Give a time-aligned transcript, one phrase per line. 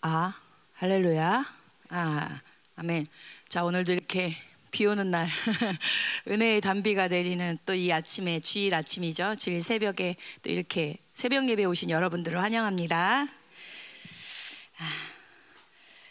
[0.00, 0.34] 아,
[0.74, 1.44] 할렐루야.
[1.90, 2.40] 아,
[2.76, 3.06] 아멘.
[3.48, 4.32] 자, 오늘도 이렇게
[4.70, 5.28] 비 오는 날
[6.28, 9.34] 은혜의 단비가 내리는 또 이 아침에 주일 아침이죠.
[9.36, 13.22] 주일 새벽에 또 이렇게 새벽 예배 오신 여러분들을 환영합니다.
[13.22, 14.84] 아,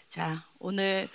[0.09, 1.07] 자, 오늘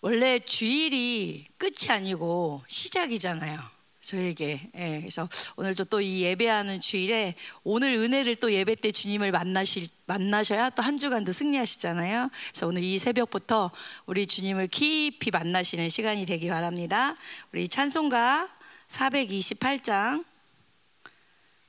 [0.00, 3.73] 원래 주일이 끝이 아니고 시작이잖아요.
[4.04, 4.70] 저에게.
[4.74, 10.70] 예, 그래서 오늘도 또 이 예배하는 주일에 오늘 은혜를 또 예배 때 주님을 만나실 만나셔야
[10.70, 12.28] 또 한 주간도 승리하시잖아요.
[12.50, 13.70] 그래서 오늘 이 새벽부터
[14.04, 17.16] 우리 주님을 깊이 만나시는 시간이 되기 바랍니다.
[17.52, 18.50] 우리 찬송가
[18.88, 20.24] 428장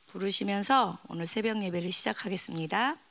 [0.07, 3.04] 부르시면서 오늘 새벽 예배를 시작하겠습니다.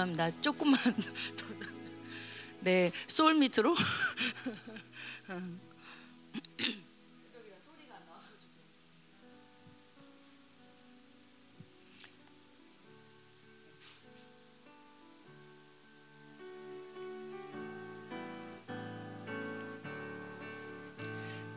[0.00, 0.30] 죄송합니다.
[0.40, 1.46] 조금만 더.
[2.60, 3.74] 네, 소울 밑으로.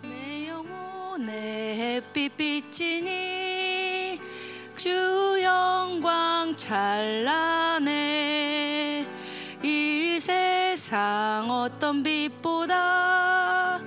[0.02, 4.20] 내 영혼의 햇빛 비치니
[4.76, 4.90] 주
[5.42, 8.23] 영광 찬란해 이
[10.94, 13.80] 세상 어떤 빛보다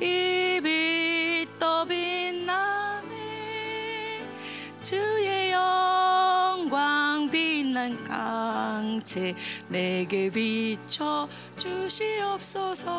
[0.00, 3.10] 이빛더 빛나네.
[4.80, 9.34] 주의 영광 빛난 강체
[9.66, 12.90] 내게 비춰 주시옵소서.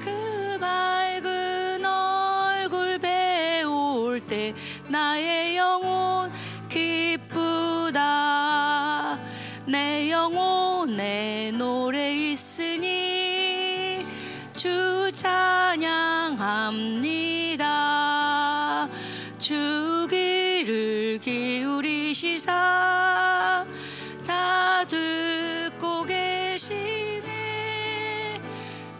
[0.00, 1.05] 그밝
[16.66, 17.68] 찬양합니다.
[19.38, 22.52] 주 귀를 기울이시사
[24.26, 27.22] 다 듣고 계시네.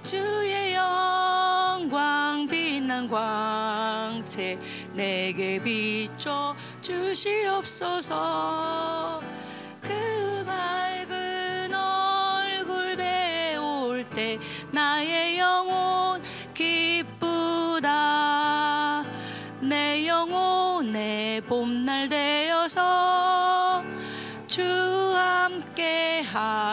[0.02, 4.58] 주의 영광 빛난 광채
[4.94, 8.16] 내게 비춰 주시옵소서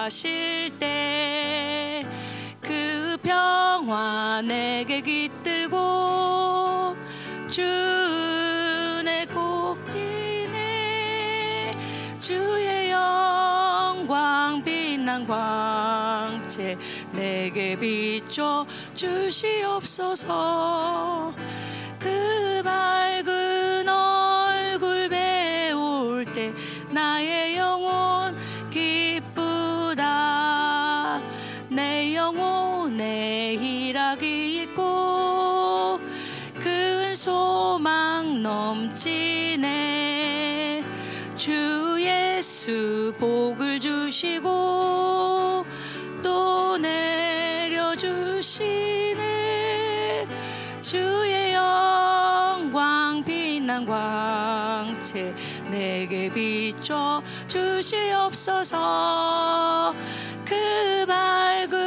[0.04, 2.06] 하실 때
[2.64, 6.96] 그 평화 내게 깃들고
[7.50, 10.58] 주내 꽃피네
[12.18, 16.78] 주의 영광 빛난 광채
[17.12, 20.32] 내게 비춰 주시옵소서.
[22.00, 24.33] 그 밝은 얼
[37.24, 39.64] 소망 넘치네.
[41.38, 45.66] 주 예수 복을 주시고
[46.22, 47.88] 또 내려주시네.
[50.82, 55.34] 주의 영광 빛난 광채
[55.72, 58.76] 내게 비춰 주시옵소서.
[60.44, 61.83] 그 밝은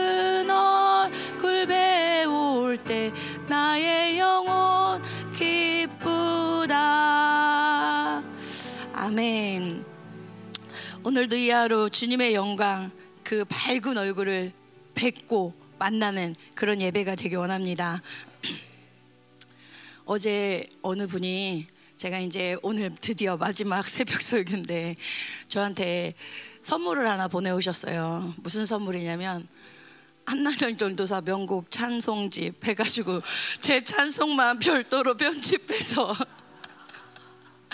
[11.07, 12.91] 오늘도 이 하루 주님의 영광
[13.23, 14.53] 그 밝은 얼굴을
[14.97, 18.03] 뵙고 만나는 그런 예배가 되기 원합니다.
[20.05, 24.97] 어제 어느 분이 제가 이제 오늘 드디어 마지막 새벽 설교인데
[25.47, 26.15] 저한테
[26.63, 28.35] 선물을 하나 보내오셨어요.
[28.39, 29.47] 무슨 선물이냐면
[30.25, 33.23] 한나절 전도사 명곡 찬송집 해가지고
[33.61, 36.13] 제 찬송만 별도로 편집해서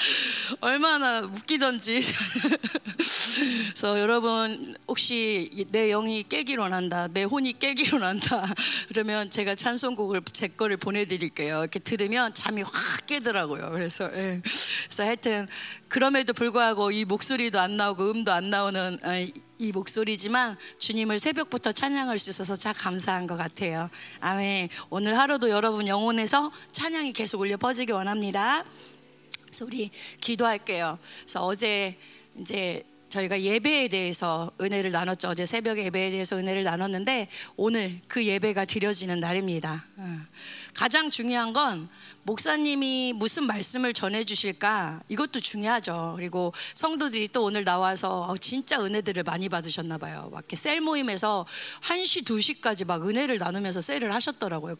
[0.60, 2.00] 얼마나 웃기던지.
[3.72, 8.44] 그래서 여러분 혹시 내 영이 깨기로 난다, 내 혼이 깨기로 난다.
[8.88, 11.60] 그러면 제가 찬송곡을 제 거를 보내드릴게요.
[11.60, 13.70] 이렇게 들으면 잠이 확 깨더라고요.
[13.70, 14.42] 그래서 예.
[14.84, 15.48] 그래서 하여튼
[15.88, 19.26] 그럼에도 불구하고 이 목소리도 안 나오고 음도 안 나오는 아,
[19.58, 23.90] 이 목소리지만 주님을 새벽부터 찬양할 수 있어서 참 감사한 것 같아요.
[24.20, 24.68] 아멘.
[24.90, 28.64] 오늘 하루도 여러분 영혼에서 찬양이 계속 울려 퍼지기 원합니다.
[29.52, 30.98] 그래서 우리 기도할게요.
[31.20, 31.98] 그래서 어제
[32.38, 35.28] 이제 저희가 예배에 대해서 은혜를 나눴죠.
[35.28, 39.84] 어제 새벽 예배에 대해서 은혜를 나눴는데 오늘 그 예배가 드려지는 날입니다.
[39.98, 40.20] 어.
[40.72, 41.90] 가장 중요한 건
[42.24, 46.14] 목사님이 무슨 말씀을 전해 주실까 이것도 중요하죠.
[46.16, 50.28] 그리고 성도들이 또 오늘 나와서 어, 진짜 은혜들을 많이 받으셨나 봐요.
[50.30, 51.46] 막 이렇게 셀 모임에서
[51.82, 54.76] 1시, 2시까지 막 은혜를 나누면서 셀을 하셨더라고요.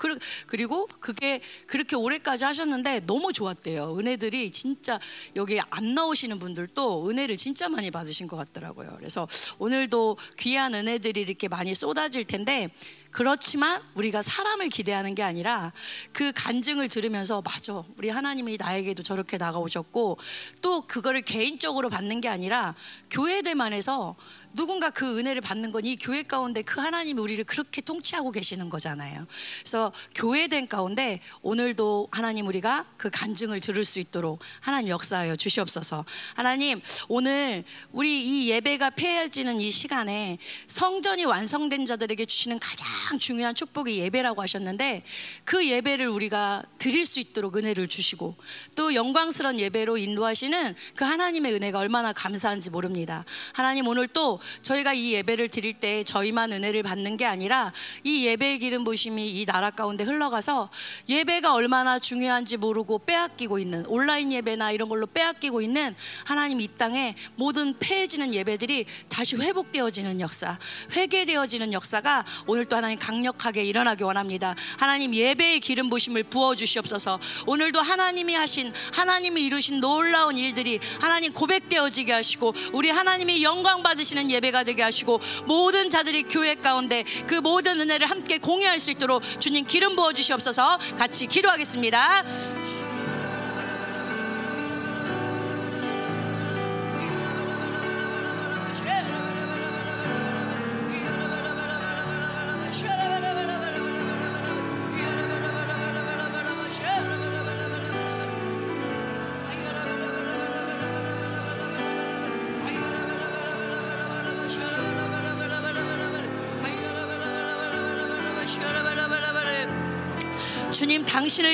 [0.47, 3.99] 그리고 그게 그렇게 오래까지 하셨는데 너무 좋았대요.
[3.99, 5.01] 은혜들이 진짜
[5.35, 8.95] 여기 안 나오시는 분들도 은혜를 진짜 많이 받으신 것 같더라고요.
[8.97, 9.27] 그래서
[9.59, 12.69] 오늘도 귀한 은혜들이 이렇게 많이 쏟아질 텐데
[13.13, 15.73] 그렇지만 우리가 사람을 기대하는 게 아니라
[16.13, 20.19] 그 간증을 들으면서 맞아 우리 하나님이 나에게도 저렇게 나가오셨고
[20.63, 22.75] 또 그거를 개인적으로 받는 게 아니라
[23.11, 24.17] 교회들만해서
[24.55, 29.27] 누군가 그 은혜를 받는 건 이 교회 가운데 그 하나님이 우리를 그렇게 통치하고 계시는 거잖아요.
[29.61, 36.05] 그래서 교회된 가운데 오늘도 하나님 우리가 그 간증을 들을 수 있도록 하나님 역사하여 주시옵소서.
[36.35, 40.39] 하나님 오늘 우리 이 예배가 폐해지는 이 시간에
[40.69, 45.03] 성전이 완성된 자들에게 주시는 가장 중요한 축복이 예배라고 하셨는데
[45.45, 48.37] 그 예배를 우리가 드릴 수 있도록 은혜를 주시고
[48.77, 53.25] 또 영광스러운 예배로 인도하시는 그 하나님의 은혜가 얼마나 감사한지 모릅니다.
[53.53, 57.73] 하나님 오늘 또 저희가 이 예배를 드릴 때 저희만 은혜를 받는 게 아니라
[58.05, 60.71] 이 예배의 기름 부심이 이 나라 가운데 흘러가서
[61.09, 65.95] 예배가 얼마나 중요한지 모르고 빼앗기고 있는 온라인 예배나 이런 걸로 빼앗기고 있는
[66.25, 70.59] 하나님 이 땅에 모든 폐해지는 예배들이 다시 회복되어지는 역사,
[70.93, 74.55] 회개되어지는 역사가 오늘 또 하나님 강력하게 일어나기 원합니다.
[74.79, 77.21] 하나님 예배의 기름 부심을 부어 주시옵소서.
[77.47, 84.65] 오늘도 하나님이 하신 하나님이 이루신 놀라운 일들이 하나님 고백되어지게 하시고 우리 하나님이 영광 받으시는 예배가
[84.65, 89.97] 되게 하시고 모든 자들이 교회 가운데 그 모든 은혜를 함께 공유할 수 있도록 주님 기름
[89.97, 92.82] 부어 주시옵소서 같이 기도하겠습니다.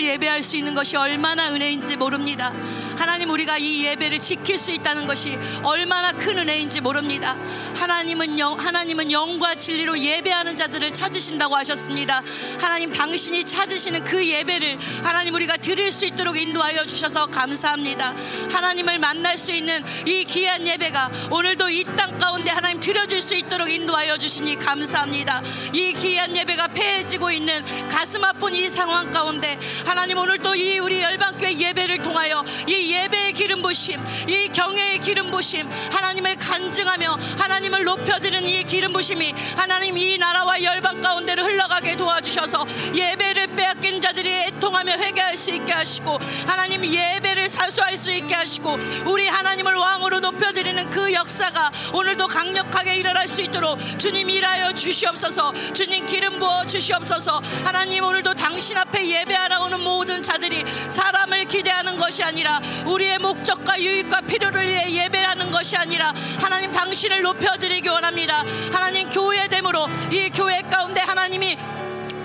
[0.09, 2.53] 예배할 수 있는 것이 얼마나 은혜인지 모릅니다.
[2.97, 7.37] 하나님 우리가 이 예배를 지킬 수 있다는 것이 얼마나 큰 은혜인지 모릅니다.
[7.77, 12.23] 하나님은 영 하나님은 영과 진리로 예배하는 자들을 찾으신다고 하셨습니다.
[12.61, 18.15] 하나님 당신이 찾으시는 그 예배를 하나님 우리가 드릴 수 있도록 인도하여 주셔서 감사합니다.
[18.51, 23.71] 하나님을 만날 수 있는 이 귀한 예배가 오늘도 이 땅 가운데 하나님 드려줄 수 있도록
[23.71, 25.43] 인도하여 주시니 감사합니다.
[25.73, 31.01] 이 귀한 예배가 폐해지고 있는 가슴 아픈 이 상황 가운데 하나님 오늘 또 이 우리
[31.01, 37.85] 열방교회 예배를 통하여 이 예배 의 기름 부심 이 경외의 기름 부심 하나님을 간증하며 하나님을
[37.85, 44.93] 높여드리는 이 기름 부심이 하나님 이 나라와 열방 가운데로 흘러가게 도와주셔서 예배를 빼앗긴 자들이 애통하며
[44.93, 51.13] 회개할 수 있게 하시고 하나님 예배를 사수할 수 있게 하시고 우리 하나님을 왕으로 높여드리는 그
[51.13, 57.41] 역사가 오늘도 강력하게 일어날 수 있도록 주님 일하여 주시옵소서 주님 기름 부어 주시옵소서.
[57.65, 63.81] 하나님 오늘도 당신 앞에 예배하러 오는 모든 자들이 사람을 기대하는 것이 아니라 우리 의 목적과
[63.81, 68.45] 유익과 필요를 위해 예배하는 것이 아니라 하나님 당신을 높여드리기 원합니다.
[68.73, 71.57] 하나님 교회 됨으로 이 교회 가운데 하나님이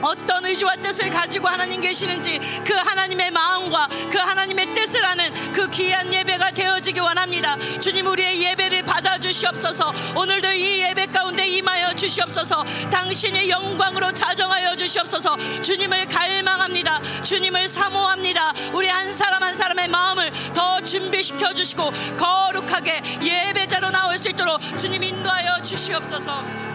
[0.03, 6.13] 어떤 의지와 뜻을 가지고 하나님 계시는지 그 하나님의 마음과 그 하나님의 뜻을 아는 그 귀한
[6.13, 7.57] 예배가 되어지기 원합니다.
[7.79, 9.93] 주님 우리의 예배를 받아 주시옵소서.
[10.15, 12.63] 오늘도 이 예배 가운데 임하여 주시옵소서.
[12.91, 15.37] 당신의 영광으로 자정하여 주시옵소서.
[15.61, 17.01] 주님을 갈망합니다.
[17.21, 18.53] 주님을 사모합니다.
[18.73, 25.01] 우리 한 사람 한 사람의 마음을 더 준비시켜 주시고 거룩하게 예배자로 나올 수 있도록 주님
[25.01, 26.72] 인도하여 주시옵소서.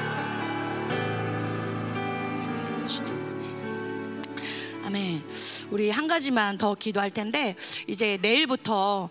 [5.70, 7.54] 우리 한 가지만 더 기도할 텐데
[7.86, 9.10] 이제 내일부터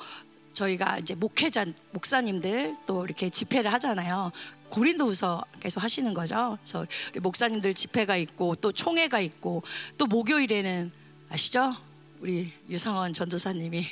[0.54, 4.32] 저희가 이제 목회자 목사님들 또 이렇게 집회를 하잖아요.
[4.70, 6.58] 고린도후서 계속 하시는 거죠.
[6.64, 9.62] 그래서 우리 목사님들 집회가 있고 또 총회가 있고
[10.00, 10.92] 또 목요일에는
[11.30, 11.76] 아시죠?
[12.22, 13.86] 우리 유상원 전도사님이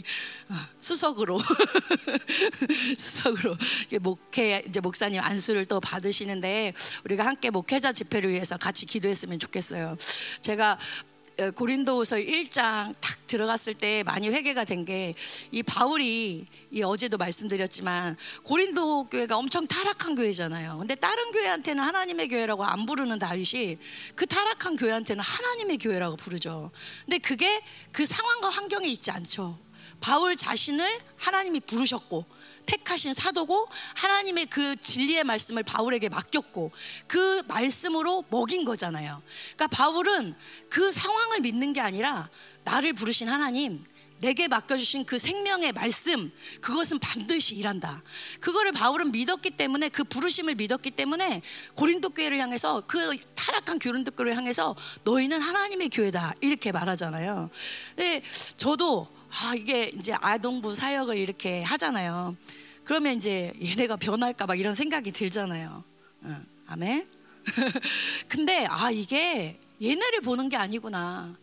[0.50, 1.38] 어, 수석으로
[2.98, 3.56] 수석으로
[4.02, 9.96] 목회 이제 목사님 안수를 또 받으시는데 우리가 함께 목회자 집회를 위해서 같이 기도했으면 좋겠어요.
[10.42, 11.15] 제가 어,
[11.56, 15.14] 고린도서 1장 탁 들어갔을 때 많이 회개가 된 게
[15.52, 20.78] 이 바울이 이 어제도 말씀드렸지만 고린도 교회가 엄청 타락한 교회잖아요.
[20.80, 23.78] 근데 다른 교회한테는 하나님의 교회라고 안 부르는 다윗이
[24.16, 26.72] 그 타락한 교회한테는 하나님의 교회라고 부르죠.
[27.06, 27.62] 근데 그게
[27.92, 29.58] 그 상황과 환경에 있지 않죠.
[30.00, 32.26] 바울 자신을 하나님이 부르셨고
[32.66, 36.72] 택하신 사도고 하나님의 그 진리의 말씀을 바울에게 맡겼고
[37.08, 39.22] 그 말씀으로 먹인 거잖아요.
[39.56, 40.36] 그러니까 바울은
[40.70, 42.30] 그 상황을 믿는 게 아니라
[42.64, 43.84] 나를 부르신 하나님
[44.20, 48.02] 내게 맡겨주신 그 생명의 말씀 그것은 반드시 일한다.
[48.40, 51.42] 그거를 바울은 믿었기 때문에 그 부르심을 믿었기 때문에
[51.76, 57.50] 고린도 교회를 향해서 그 타락한 고린도 교회를 향해서 너희는 하나님의 교회다 이렇게 말하잖아요.
[57.96, 58.24] 근데
[58.58, 59.08] 저도
[59.42, 62.38] 아 이게 이제 아동부 사역을 이렇게 하잖아요.
[62.86, 65.84] 그러면 이제 얘네가 변할까 봐 이런 생각이 들잖아요.
[66.24, 67.08] 응, 아멘.
[68.30, 71.36] 근데 아 이게 얘네를 보는 게 아니구나.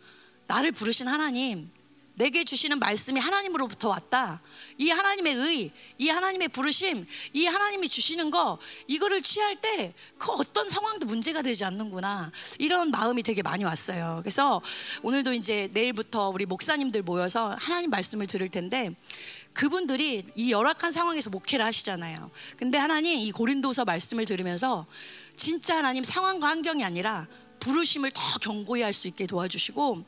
[0.47, 1.71] 나를 부르신 하나님,
[2.15, 4.43] 내게 주시는 말씀이 하나님으로부터 왔다.
[4.79, 10.69] 이 하나님의 의, 이 하나님의 부르심, 이 하나님이 주시는 거 이거를 취할 때 그 어떤
[10.69, 12.31] 상황도 문제가 되지 않는구나.
[12.59, 14.21] 이런 마음이 되게 많이 왔어요.
[14.23, 14.63] 그래서
[15.03, 18.95] 오늘도 이제 내일부터 우리 목사님들 모여서 하나님 말씀을 들을 텐데
[19.53, 22.31] 그분들이 이 열악한 상황에서 목회를 하시잖아요.
[22.57, 24.87] 근데 하나님 이 고린도서 말씀을 들으면서
[25.37, 27.27] 진짜 하나님 상황과 환경이 아니라
[27.61, 30.05] 부르심을 더 견고히 할 수 있게 도와주시고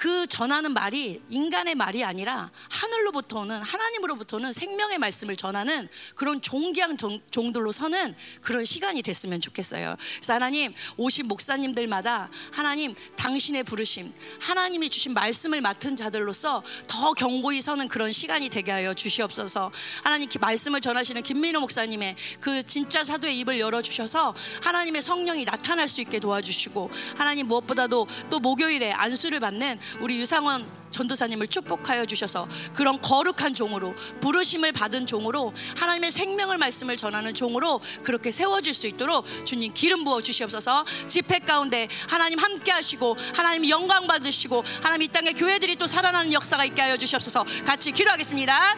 [0.00, 6.96] 그 전하는 말이 인간의 말이 아니라 하늘로부터 오는 하나님으로부터는 생명의 말씀을 전하는 그런 존귀한
[7.30, 9.96] 종들로 서는 그런 시간이 됐으면 좋겠어요.
[10.14, 17.88] 그래서 하나님 오신 목사님들마다 하나님 당신의 부르심 하나님이 주신 말씀을 맡은 자들로서 더 견고히 서는
[17.88, 19.70] 그런 시간이 되게 하여 주시옵소서.
[20.02, 26.00] 하나님 말씀을 전하시는 김민호 목사님의 그 진짜 사도의 입을 열어 주셔서 하나님의 성령이 나타날 수
[26.00, 33.54] 있게 도와주시고 하나님 무엇보다도 또 목요일에 안수를 받는 우리 유상원 전도사님을 축복하여 주셔서 그런 거룩한
[33.54, 40.04] 종으로 부르심을 받은 종으로 하나님의 생명을 말씀을 전하는 종으로 그렇게 세워질 수 있도록 주님 기름
[40.04, 45.86] 부어 주시옵소서 집회 가운데 하나님 함께 하시고 하나님 영광 받으시고 하나님 이 땅에 교회들이 또
[45.86, 48.76] 살아나는 역사가 있게 하여 주시옵소서 같이 기도하겠습니다.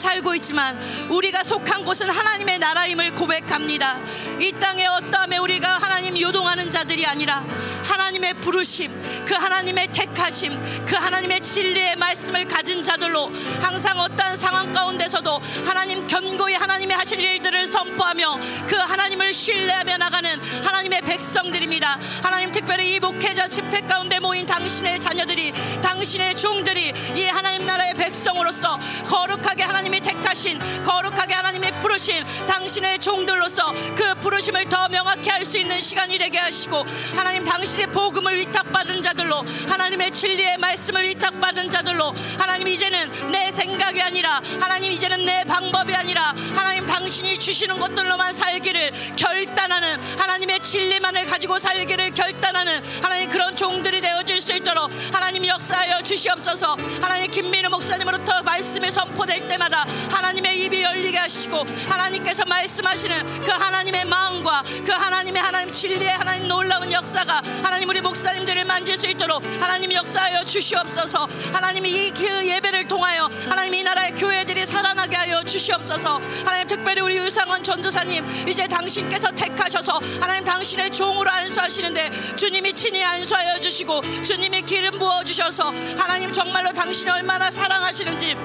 [0.00, 0.80] 살고 있지만
[1.10, 3.98] 우리가 속한 곳은 하나님의 나라임을 고백합니다.
[4.40, 7.44] 이 땅에 어떠함에 우리가 하나님 요동하는 자들이 아니라
[7.84, 8.90] 하나님의 부르심,
[9.26, 13.30] 그 하나님의 택하심, 그 하나님의 진리의 말씀을 가진 자들로
[13.60, 21.02] 항상 어떠한 상황 가운데서도 하나님 견고히 하나님의 하실 일들을 선포하며 그 하나님을 신뢰하며 나가는 하나님의
[21.02, 21.98] 백성들입니다.
[22.22, 25.52] 하나님 특별히 이 목회자 집회 가운데 모인 당신의 자녀들이
[25.82, 33.72] 당신의 종들이 이 하나님 나라의 백성으로서 거룩하게 하나님 이 택하신 거룩하게 하나님의 부르심 당신의 종들로서
[33.96, 36.84] 그 부르심을 더 명확히 할 수 있는 시간이 되게 하시고
[37.16, 44.40] 하나님 당신의 복음을 위탁받은 자들로 하나님의 진리의 말씀을 위탁받은 자들로 하나님 이제는 내 생각이 아니라
[44.60, 52.10] 하나님 이제는 내 방법이 아니라 하나님 당신이 주시는 것들로만 살기를 결단하는 하나님의 진리만을 가지고 살기를
[52.12, 56.76] 결단하는 하나님 그런 종들이 되어질 수 있도록 하나님 역사하여 주시옵소서.
[57.00, 64.62] 하나님 김민우 목사님으로부터 말씀이 선포될 때마다 하나님의 입이 열리게 하시고 하나님께서 말씀하시는 그 하나님의 마음과
[64.84, 70.44] 그 하나님의 하나님 진리의 하나님 놀라운 역사가 하나님 우리 목사님들을 만질 수 있도록 하나님 역사하여
[70.44, 71.28] 주시옵소서.
[71.52, 76.20] 하나님 이그 예배를 통하여 하나님 이 나라의 교회들이 살아나게 하여 주시옵소서.
[76.44, 83.60] 하나님 특별히 우리 유상원 전도사님 이제 당신께서 택하셔서 하나님 당신의 종으로 안수하시는데 주님이 친히 안수하여
[83.60, 88.36] 주시고 주님이 기름 부어 주셔서 하나님 정말로 당신이 얼마나 사랑하시는지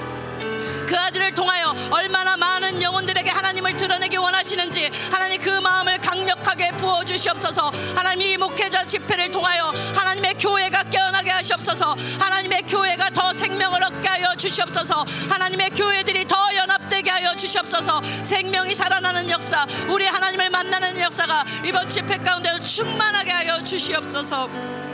[0.85, 7.71] 그 아들을 통하여 얼마나 많은 영혼들에게 하나님을 드러내기 원하시는지 하나님 그 마음을 강력하게 부어 주시옵소서.
[7.95, 11.95] 하나님 이 목회자 집회를 통하여 하나님의 교회가 깨어나게 하시옵소서.
[12.19, 15.05] 하나님의 교회가 더 생명을 얻게 하여 주시옵소서.
[15.29, 18.01] 하나님의 교회들이 더 연합되게 하여 주시옵소서.
[18.23, 24.84] 생명이 살아나는 역사 우리 하나님을 만나는 역사가 이번 집회 가운데 충만하게 하여 주시옵소서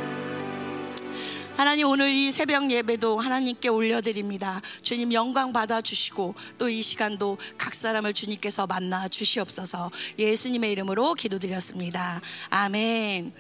[1.62, 4.60] 하나님 오늘 이 새벽 예배도 하나님께 올려드립니다.
[4.82, 9.92] 주님 영광 받아 주시고 또 이 시간도 각 사람을 주님께서 만나 주시옵소서.
[10.18, 12.20] 예수님의 이름으로 기도드렸습니다.
[12.50, 13.32] 아멘.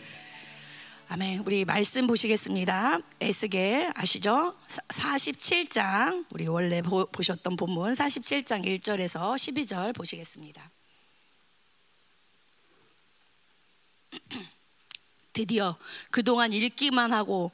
[1.07, 1.41] 아멘.
[1.47, 2.99] 우리 말씀 보시겠습니다.
[3.19, 4.55] 에스겔 아시죠?
[4.67, 10.69] 47장 우리 원래 보, 보셨던 본문 47장 1절에서 12절 보시겠습니다.
[15.33, 15.75] 드디어
[16.11, 17.51] 그동안 읽기만 하고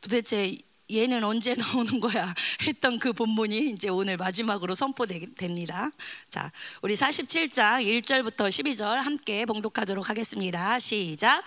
[0.00, 0.56] 도대체
[0.92, 2.34] 얘는 언제 나오는 거야
[2.66, 5.90] 했던 그 본문이 이제 오늘 마지막으로 선포됩니다.
[6.28, 6.50] 자,
[6.82, 10.78] 우리 47장 1절부터 12절 함께 봉독하도록 하겠습니다.
[10.78, 11.44] 시작.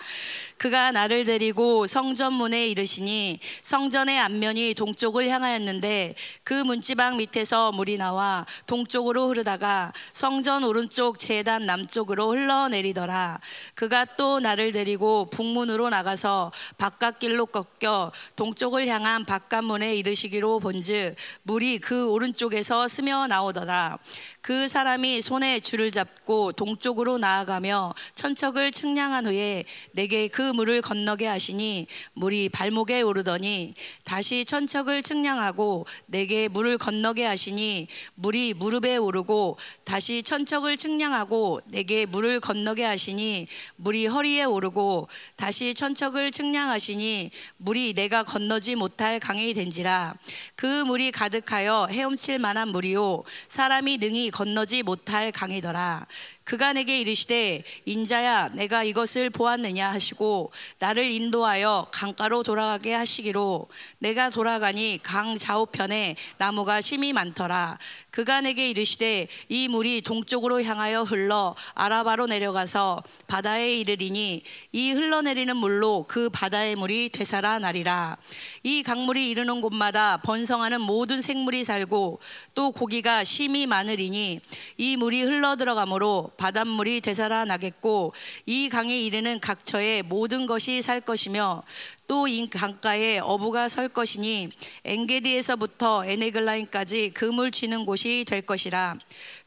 [0.56, 9.28] 그가 나를 데리고 성전문에 이르시니 성전의 앞면이 동쪽을 향하였는데 그 문지방 밑에서 물이 나와 동쪽으로
[9.28, 13.40] 흐르다가 성전 오른쪽 제단 남쪽으로 흘러내리더라.
[13.74, 22.08] 그가 또 나를 데리고 북문으로 나가서 바깥길로 꺾여 동쪽을 향한 바깥문에 이르시기로 본즉 물이 그
[22.08, 23.98] 오른쪽에서 스며 나오더라.
[24.40, 31.86] 그 사람이 손에 줄을 잡고 동쪽으로 나아가며 천척을 측량한 후에 내게 그 물을 건너게 하시니
[32.12, 33.74] 물이 발목에 오르더니
[34.04, 42.38] 다시 천척을 측량하고 내게 물을 건너게 하시니 물이 무릎에 오르고 다시 천척을 측량하고 내게 물을
[42.38, 50.14] 건너게 하시니 물이 허리에 오르고 다시 천척을 측량하시니 물이 내가 건너지 못할 강이 된지라
[50.54, 56.06] 그 물이 가득하여 헤엄칠 만한 물이요 사람이 능히 건너지 못할 강이더라.
[56.44, 63.66] 그가 내게 이르시되 인자야 내가 이것을 보았느냐 하시고 나를 인도하여 강가로 돌아가게 하시기로.
[63.98, 67.78] 내가 돌아가니 강 좌우편에 나무가 심이 많더라.
[68.10, 76.04] 그가 내게 이르시되 이 물이 동쪽으로 향하여 흘러 아라바로 내려가서 바다에 이르리니 이 흘러내리는 물로
[76.06, 78.18] 그 바다의 물이 되살아 나리라.
[78.62, 82.20] 이 강물이 이르는 곳마다 번성하는 모든 생물이 살고
[82.54, 84.40] 또 고기가 심이 많으리니
[84.76, 88.12] 이 물이 흘러 들어가므로 바닷물이 되살아나겠고
[88.46, 91.62] 이 강에 이르는 각처에 모든 것이 살 것이며
[92.06, 94.50] 또 이 강가에 어부가 설 것이니
[94.84, 98.96] 엔게디에서부터 에네글라인까지 그물 치는 곳이 될 것이라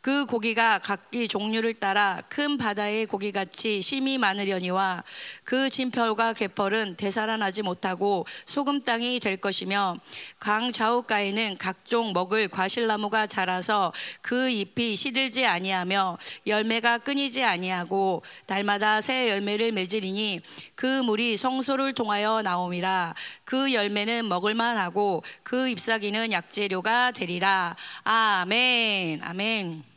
[0.08, 5.04] 그 고기가 각기 종류를 따라 큰 바다의 고기같이 심이 많으려니와
[5.44, 9.98] 그 진펄과 개펄은 되살아나지 못하고 소금 땅이 될 것이며
[10.40, 13.92] 강 좌우가에는 각종 먹을 과실나무가 자라서
[14.22, 16.18] 그 잎이 시들지 아니하며
[16.48, 20.40] 열매가 끊이지 아니하고 달마다 새 열매를 맺으리니
[20.76, 23.14] 그 물이 성소를 통하여 나옴이라.
[23.44, 27.76] 그 열매는 먹을만하고 그 잎사귀는 약재료가 되리라.
[28.06, 29.22] 아멘.
[29.22, 29.97] 아멘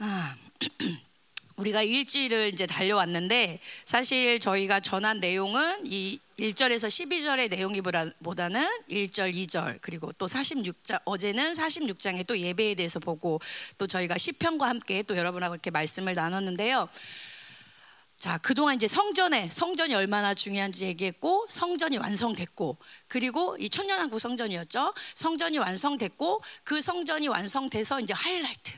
[0.00, 0.36] 아,
[1.56, 10.12] 우리가 일주일을 이제 달려왔는데 사실 저희가 전한 내용은 이 1절에서 12절의 내용이보다는 1절, 2절 그리고
[10.12, 13.40] 또 46장 어제는 46장의 또 예배에 대해서 보고
[13.76, 16.88] 또 저희가 시편과 함께 또 여러분하고 이렇게 말씀을 나눴는데요.
[18.20, 22.76] 자, 그동안 이제 성전에 성전이 얼마나 중요한지 얘기했고 성전이 완성됐고
[23.08, 24.94] 그리고 이 천년왕국 성전이었죠.
[25.16, 28.72] 성전이 완성됐고 그 성전이 완성돼서 이제 하이라이트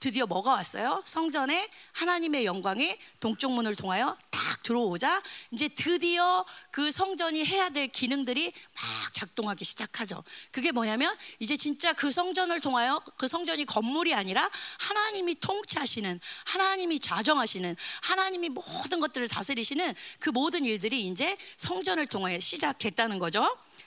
[0.00, 1.02] 드디어 뭐가 왔어요?
[1.04, 8.46] 성전에 하나님의 영광이 동쪽 문을 통하여 딱 들어오자 이제 드디어 그 성전이 해야 될 기능들이
[8.46, 10.24] 막 작동하기 시작하죠.
[10.50, 17.76] 그게 뭐냐면 이제 진짜 그 성전을 통하여 그 성전이 건물이 아니라 하나님이 통치하시는 하나님이 자정하시는
[18.02, 23.46] 하나님이 모든 것들을 다스리시는 그 모든 일들이 이제 성전을 통해 시작했다는 거죠.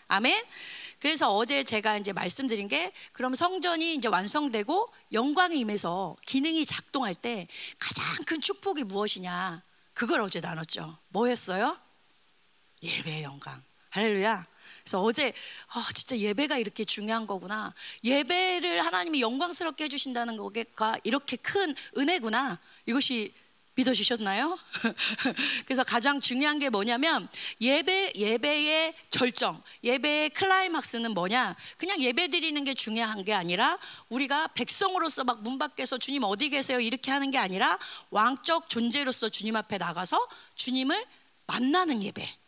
[0.10, 0.44] 아멘.
[1.04, 7.50] 그래서 어제 제가 이제 말씀드린 게 그럼 성전이 이제 완성되고 영광이 임해서 기능이 작동할 때
[7.78, 9.62] 가장 큰 축복이 무엇이냐?
[9.94, 10.98] 그걸 어제 나눴죠.
[11.10, 11.78] 뭐였어요?
[12.82, 13.62] 예배의 영광.
[13.90, 14.48] 할렐루야.
[14.82, 15.34] 그래서 어제
[15.74, 17.74] 아, 진짜 예배가 이렇게 중요한 거구나.
[18.06, 22.60] 예배를 하나님이 영광스럽게 해주신다는 거가 이렇게 큰 은혜구나.
[22.86, 23.34] 이것이
[23.76, 24.58] 믿어주셨나요?
[25.66, 27.28] 그래서 가장 중요한 게 뭐냐면
[27.62, 31.56] 예배 예배의 절정, 예배의 클라이막스는 뭐냐?
[31.78, 33.78] 그냥 예배 드리는 게 중요한 게 아니라
[34.10, 37.78] 우리가 백성으로서 막 문 밖에서 주님 어디 계세요 이렇게 하는 게 아니라
[38.12, 41.06] 왕적 존재로서 주님 앞에 나가서 주님을
[41.48, 42.43] 만나는 예배.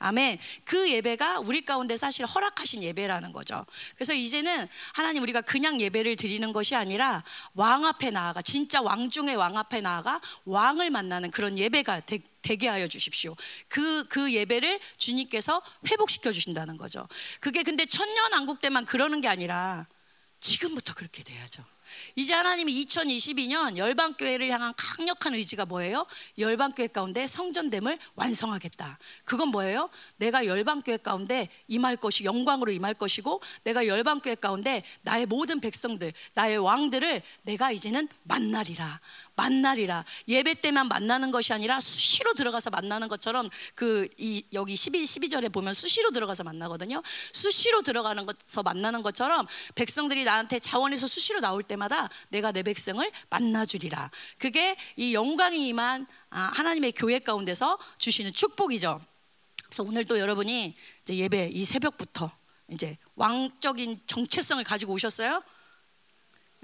[0.00, 0.38] 아멘.
[0.64, 3.64] 그 예배가 우리 가운데 사실 허락하신 예배라는 거죠.
[3.94, 9.36] 그래서 이제는 하나님 우리가 그냥 예배를 드리는 것이 아니라 왕 앞에 나아가 진짜 왕 중의
[9.36, 13.36] 왕 앞에 나아가 왕을 만나는 그런 예배가 되, 되게 하여 주십시오.
[13.68, 17.06] 그, 그 예배를 주님께서 회복시켜 주신다는 거죠.
[17.38, 19.86] 그게 근데 천년 왕국 때만 그러는 게 아니라
[20.40, 21.62] 지금부터 그렇게 돼야죠.
[22.16, 26.06] 이제 하나님이 2022년 열방교회를 향한 강력한 의지가 뭐예요?
[26.38, 28.98] 열방교회 가운데 성전됨을 완성하겠다.
[29.24, 29.90] 그건 뭐예요?
[30.16, 36.58] 내가 열방교회 가운데 임할 것이 영광으로 임할 것이고 내가 열방교회 가운데 나의 모든 백성들, 나의
[36.58, 39.00] 왕들을 내가 이제는 만나리라.
[39.36, 40.04] 만나리라.
[40.28, 45.74] 예배 때만 만나는 것이 아니라 수시로 들어가서 만나는 것처럼 그 이 여기 12 12절에 보면
[45.74, 47.02] 수시로 들어가서 만나거든요.
[47.32, 53.64] 수시로 들어가는 것서 만나는 것처럼 백성들이 나한테 자원에서 수시로 나올 때마다 내가 내 백성을 만나
[53.64, 54.10] 주리라.
[54.38, 59.00] 그게 이 영광이 임한 아, 하나님의 교회 가운데서 주시는 축복이죠.
[59.64, 62.30] 그래서 오늘 또 여러분이 이제 예배 이 새벽부터
[62.68, 65.42] 이제 왕적인 정체성을 가지고 오셨어요?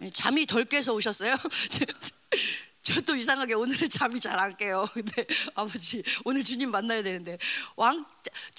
[0.03, 1.35] 예, 잠이 덜 깨서 오셨어요?
[2.83, 4.87] 저도 이상하게 오늘은 잠이 잘 안 깨요.
[4.95, 7.39] 근데 아버지 오늘 주님 만나야 되는데
[7.75, 8.05] 왕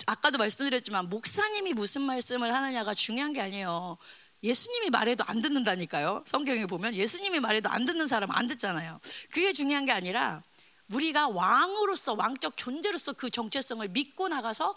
[0.08, 3.97] 아까도 말씀드렸지만 목사님이 무슨 말씀을 하느냐가 중요한 게 아니에요.
[4.43, 6.23] 예수님이 말해도 안 듣는다니까요.
[6.25, 8.99] 성경에 보면 예수님이 말해도 안 듣는 사람 안 듣잖아요.
[9.32, 10.43] 그게 중요한 게 아니라
[10.93, 14.75] 우리가 왕으로서 왕적 존재로서 그 정체성을 믿고 나가서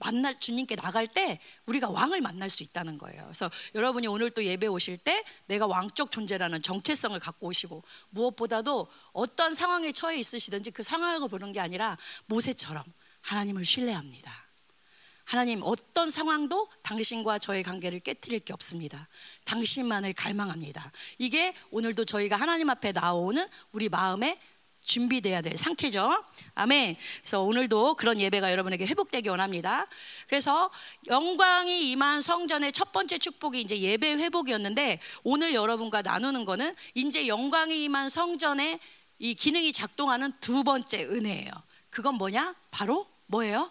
[0.00, 3.22] 만날 주님께 나갈 때 우리가 왕을 만날 수 있다는 거예요.
[3.24, 9.54] 그래서 여러분이 오늘 또 예배 오실 때 내가 왕적 존재라는 정체성을 갖고 오시고 무엇보다도 어떤
[9.54, 12.82] 상황에 처해 있으시든지 그 상황을 보는 게 아니라 모세처럼
[13.20, 14.50] 하나님을 신뢰합니다.
[15.24, 19.06] 하나님 어떤 상황도 당신과 저의 관계를 깨뜨릴 게 없습니다.
[19.44, 20.90] 당신만을 갈망합니다.
[21.18, 24.36] 이게 오늘도 저희가 하나님 앞에 나오는 우리 마음의
[24.82, 26.24] 준비돼야 될 상태죠.
[26.54, 26.96] 아멘.
[27.20, 29.86] 그래서 오늘도 그런 예배가 여러분에게 회복되기 원합니다.
[30.26, 30.70] 그래서
[31.06, 37.84] 영광이 임한 성전의 첫 번째 축복이 이제 예배 회복이었는데 오늘 여러분과 나누는 거는 이제 영광이
[37.84, 38.80] 임한 성전의
[39.18, 41.50] 이 기능이 작동하는 두 번째 은혜예요.
[41.90, 42.54] 그건 뭐냐?
[42.70, 43.70] 바로 뭐예요?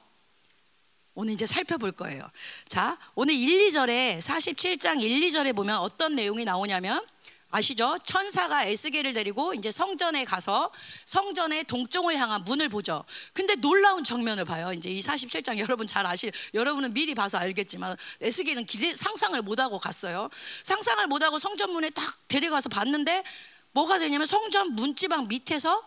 [1.16, 2.30] 오늘 이제 살펴볼 거예요.
[2.68, 7.04] 자, 오늘 1, 2절에 47장 1, 2절에 보면 어떤 내용이 나오냐면
[7.52, 7.98] 아시죠?
[8.06, 10.72] 천사가 에스겔을 데리고 이제 성전에 가서
[11.06, 13.04] 성전의 동쪽을 향한 문을 보죠.
[13.34, 14.72] 근데 놀라운 정면을 봐요.
[14.72, 19.80] 이제 이 47장 여러분 잘 아실, 여러분은 미리 봐서 알겠지만 에스겔은 기 상상을 못 하고
[19.80, 20.30] 갔어요.
[20.64, 23.24] 상상을 못 하고 성전 문에 딱 데려가서 봤는데
[23.72, 25.84] 뭐가 되냐면 성전 문지방 밑에서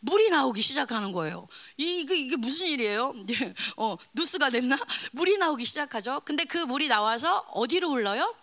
[0.00, 1.46] 물이 나오기 시작하는 거예요.
[1.76, 3.14] 이게, 이게 무슨 일이에요?
[3.76, 4.76] 어, 누스가 됐나?
[5.12, 6.22] 물이 나오기 시작하죠.
[6.24, 8.34] 근데 그 물이 나와서 어디로 흘러요?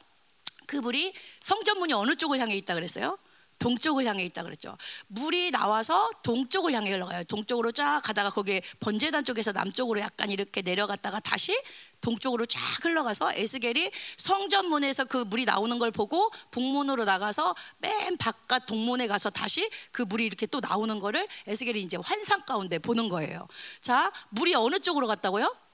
[0.68, 3.18] 그 물이 성전 문이 어느 쪽을 향해 있다 그랬어요?
[3.60, 4.78] 동쪽을 향해 있다 그랬죠.
[5.08, 7.24] 물이 나와서 동쪽을 향해 흘러가요.
[7.24, 11.58] 동쪽으로 쫙 가다가 거기에 번제단 쪽에서 남쪽으로 약간 이렇게 내려갔다가 다시
[12.02, 18.66] 동쪽으로 쫙 흘러가서 에스겔이 성전 문에서 그 물이 나오는 걸 보고 북문으로 나가서 맨 바깥
[18.66, 23.48] 동문에 가서 다시 그 물이 이렇게 또 나오는 거를 에스겔이 이제 환상 가운데 보는 거예요.
[23.80, 25.65] 자, 물이 어느 쪽으로 갔다고요?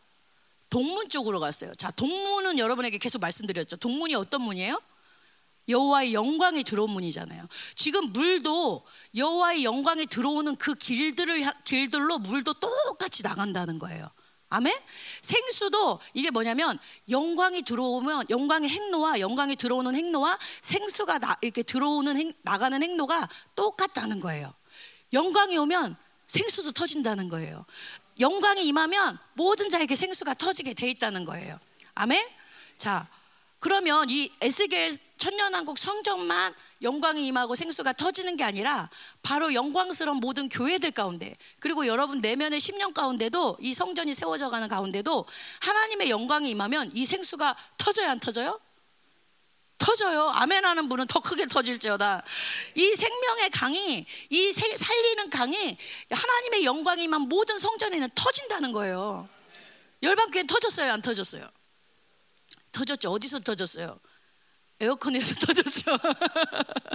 [0.72, 1.76] 동문 쪽으로 갔어요.
[1.76, 3.76] 자, 동문은 여러분에게 계속 말씀드렸죠.
[3.76, 4.82] 동문이 어떤 문이에요?
[5.68, 7.46] 여호와의 영광이 들어온 문이잖아요.
[7.76, 8.84] 지금 물도
[9.16, 14.10] 여호와의 영광이 들어오는 그 길들을 길들로 물도 똑같이 나간다는 거예요.
[14.50, 14.74] 아멘.
[15.22, 16.80] 생수도 이게 뭐냐면
[17.10, 24.20] 영광이 들어오면 영광의 행로와 영광이 들어오는 행로와 생수가 나, 이렇게 들어오는 행, 나가는 행로가 똑같다는
[24.20, 24.54] 거예요.
[25.14, 25.96] 영광이 오면
[26.28, 27.66] 생수도 터진다는 거예요.
[28.22, 31.60] 영광이 임하면 모든 자에게 생수가 터지게 돼 있다는 거예요.
[31.96, 32.26] 아멘.
[32.78, 33.08] 자,
[33.60, 38.90] 그러면 이 에스겔 천년왕국 성전만 영광이 임하고 생수가 터지는 게 아니라
[39.22, 45.26] 바로 영광스러운 모든 교회들 가운데 그리고 여러분 내면의 10년 가운데도 이 성전이 세워져 가는 가운데도
[45.62, 48.60] 하나님의 영광이 임하면 이 생수가 터져야 안 터져요?
[49.82, 50.30] 터져요.
[50.30, 52.24] 아멘 하는 분은 더 크게 터질지어다.
[52.76, 55.78] 이 생명의 강이, 이 살리는 강이
[56.12, 59.28] 하나님의 영광이 만 모든 성전에는 터진다는 거예요.
[60.04, 60.94] 열방교회 터졌어요?
[60.94, 61.50] 안 터졌어요?
[62.72, 63.12] 터졌죠.
[63.12, 64.00] 어디서 터졌어요?
[64.82, 65.98] 에어컨에서 터졌죠.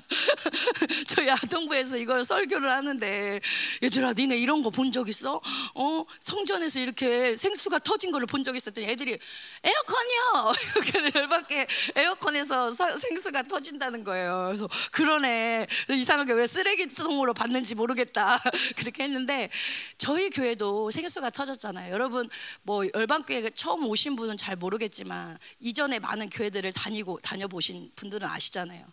[1.08, 3.40] 저희 아동부에서 이걸 설교를 하는데
[3.82, 5.40] 얘들아 니네 이런 거 본 적 있어?
[5.74, 9.18] 어 성전에서 이렇게 생수가 터진 거를 본 적 있었더니 애들이
[9.64, 10.52] 에어컨이요.
[10.92, 14.44] 이렇게 열받게 에어컨에서 생수가 터진다는 거예요.
[14.48, 18.38] 그래서 그러네 이상하게 왜 쓰레기통으로 받는지 모르겠다
[18.76, 19.50] 그렇게 했는데
[19.98, 21.92] 저희 교회도 생수가 터졌잖아요.
[21.92, 22.28] 여러분
[22.62, 28.84] 뭐 열방교회 처음 오신 분은 잘 모르겠지만 이전에 많은 교회들을 다니고 다녀보신 계신 분들은 아시잖아요.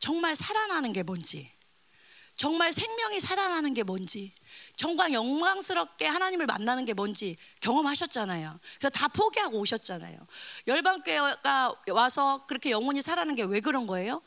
[0.00, 1.50] 정말 살아나는 게 뭔지,
[2.36, 4.32] 정말 생명이 살아나는 게 뭔지,
[4.76, 8.58] 정말 영광스럽게 하나님을 만나는 게 뭔지 경험하셨잖아요.
[8.78, 10.18] 그래서 다 포기하고 오셨잖아요.
[10.66, 14.22] 열방교회가 와서 그렇게 영혼이 살아나는 게 왜 그런 거예요?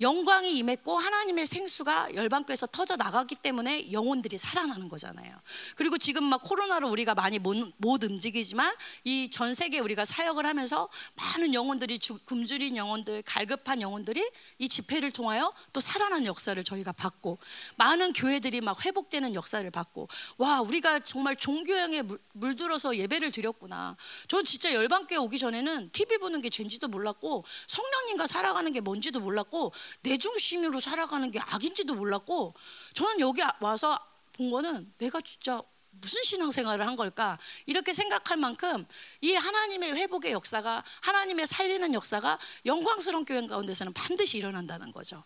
[0.00, 5.34] 영광이 임했고 하나님의 생수가 열방교에서 터져 나가기 때문에 영혼들이 살아나는 거잖아요.
[5.76, 10.88] 그리고 지금 막 코로나로 우리가 많이 못, 못 움직이지만 이 전 세계 우리가 사역을 하면서
[11.14, 17.38] 많은 영혼들이 주, 굶주린 영혼들, 갈급한 영혼들이 이 집회를 통하여 또 살아난 역사를 저희가 받고
[17.76, 20.08] 많은 교회들이 막 회복되는 역사를 받고
[20.38, 23.96] 와 우리가 정말 종교형에 물, 물들어서 예배를 드렸구나.
[24.28, 29.72] 전 진짜 열방교회 오기 전에는 TV 보는 게 죄인지도 몰랐고 성령님과 살아가는 게 뭔지도 몰랐고
[30.02, 32.54] 내 중심으로 살아가는 게 악인지도 몰랐고
[32.94, 33.98] 저는 여기 와서
[34.32, 35.62] 본 거는 내가 진짜
[36.00, 37.38] 무슨 신앙생활을 한 걸까?
[37.66, 38.86] 이렇게 생각할 만큼
[39.20, 45.22] 이 하나님의 회복의 역사가 하나님의 살리는 역사가 영광스러운 교회 가운데서는 반드시 일어난다는 거죠.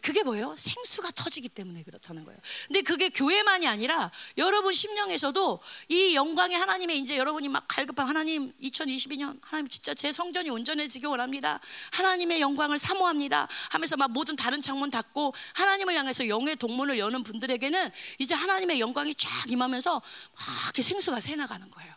[0.00, 0.54] 그게 뭐예요?
[0.56, 2.38] 생수가 터지기 때문에 그렇다는 거예요.
[2.66, 9.38] 근데 그게 교회만이 아니라 여러분 심령에서도 이 영광의 하나님의 이제 여러분이 막 갈급한 하나님 2022년
[9.42, 11.60] 하나님 진짜 제 성전이 온전해지기 원합니다.
[11.92, 13.48] 하나님의 영광을 사모합니다.
[13.70, 19.14] 하면서 막 모든 다른 창문 닫고 하나님을 향해서 영의 동문을 여는 분들에게는 이제 하나님의 영광이
[19.14, 20.02] 쫙 임하면서
[20.34, 21.94] 막 이렇게 생수가 새 나가는 거예요.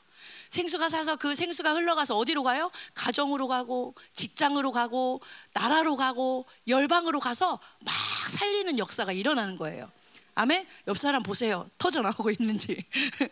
[0.52, 2.72] 생수가 사서 그 생수가 흘러가서 어디로 가요?
[2.94, 5.22] 가정으로 가고 직장으로 가고
[5.54, 7.96] 나라로 가고 열방으로 가서 막
[8.30, 9.90] 살리는 역사가 일어나는 거예요.
[10.36, 10.66] 아멘.
[10.88, 11.70] 옆 사람 보세요.
[11.78, 12.84] 터져 나오고 있는지,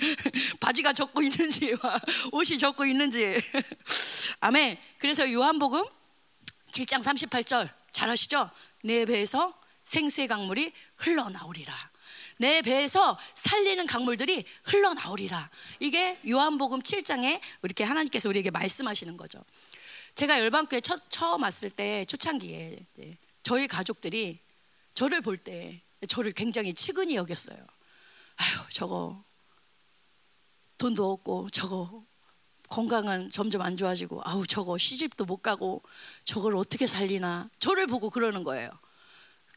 [0.59, 1.73] 바지가 젖고 있는지,
[2.31, 3.37] 옷이 젖고 있는지.
[4.41, 4.77] 아멘.
[4.97, 5.83] 그래서 요한복음
[6.71, 8.49] 7장 38절 잘 아시죠?
[8.83, 9.53] 내 배에서
[9.85, 11.73] 생수의 강물이 흘러나오리라.
[12.39, 15.49] 내 배에서 살리는 강물들이 흘러나오리라.
[15.81, 19.43] 이게 요한복음 7장에 이렇게 하나님께서 우리에게 말씀하시는 거죠.
[20.15, 22.77] 제가 열방교회 첫, 처음 왔을 때 초창기에
[23.43, 24.39] 저희 가족들이
[24.93, 27.57] 저를 볼 때 저를 굉장히 치근히 여겼어요.
[27.57, 29.21] 아유 저거
[30.77, 32.05] 돈도 없고 저거
[32.69, 35.83] 건강은 점점 안 좋아지고 아우 저거 시집도 못 가고
[36.23, 38.69] 저걸 어떻게 살리나 저를 보고 그러는 거예요.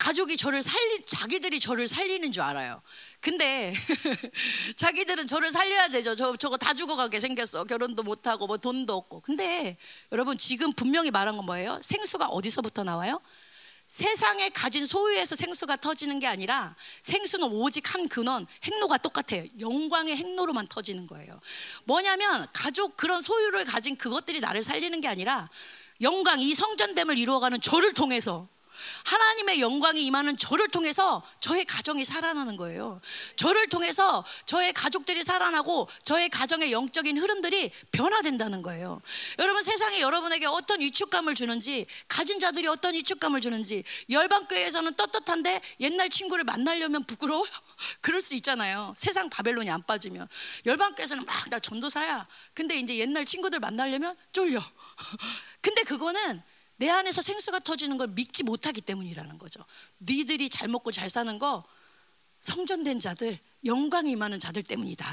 [0.02, 2.82] 가족이 저를 살리 자기들이 저를 살리는 줄 알아요.
[3.20, 3.72] 근데
[4.76, 6.16] 자기들은 저를 살려야 되죠.
[6.16, 7.62] 저 저거 다 죽어가게 생겼어.
[7.62, 9.20] 결혼도 못 하고 뭐 돈도 없고.
[9.20, 9.76] 근데
[10.10, 11.78] 여러분 지금 분명히 말한 건 뭐예요?
[11.84, 13.20] 생수가 어디서부터 나와요?
[13.86, 19.44] 세상에 가진 소유에서 생수가 터지는 게 아니라 생수는 오직 한 근원, 행로가 똑같아요.
[19.60, 21.38] 영광의 행로로만 터지는 거예요.
[21.84, 25.48] 뭐냐면 가족 그런 소유를 가진 그것들이 나를 살리는 게 아니라
[26.00, 28.48] 영광 이 성전됨을 이루어가는 저를 통해서
[29.04, 33.00] 하나님의 영광이 임하는 저를 통해서 저의 가정이 살아나는 거예요.
[33.36, 39.00] 저를 통해서 저의 가족들이 살아나고 저의 가정의 영적인 흐름들이 변화된다는 거예요.
[39.38, 46.44] 여러분 세상에 여러분에게 어떤 위축감을 주는지 가진 자들이 어떤 위축감을 주는지 열방교회에서는 떳떳한데 옛날 친구를
[46.44, 47.50] 만나려면 부끄러워요.
[48.00, 48.92] 그럴 수 있잖아요.
[48.96, 50.28] 세상 바벨론이 안 빠지면
[50.66, 52.26] 열방교회에서는 막 나 전도사야.
[52.54, 54.58] 근데 이제 옛날 친구들 만나려면 쫄려.
[55.60, 56.42] 근데 그거는
[56.82, 59.64] 내 안에서 생수가 터지는 걸 믿지 못하기 때문이라는 거죠.
[60.00, 61.62] 니들이 잘 먹고 잘 사는 거
[62.40, 65.06] 성전된 자들, 영광이 임하는 자들 때문이다.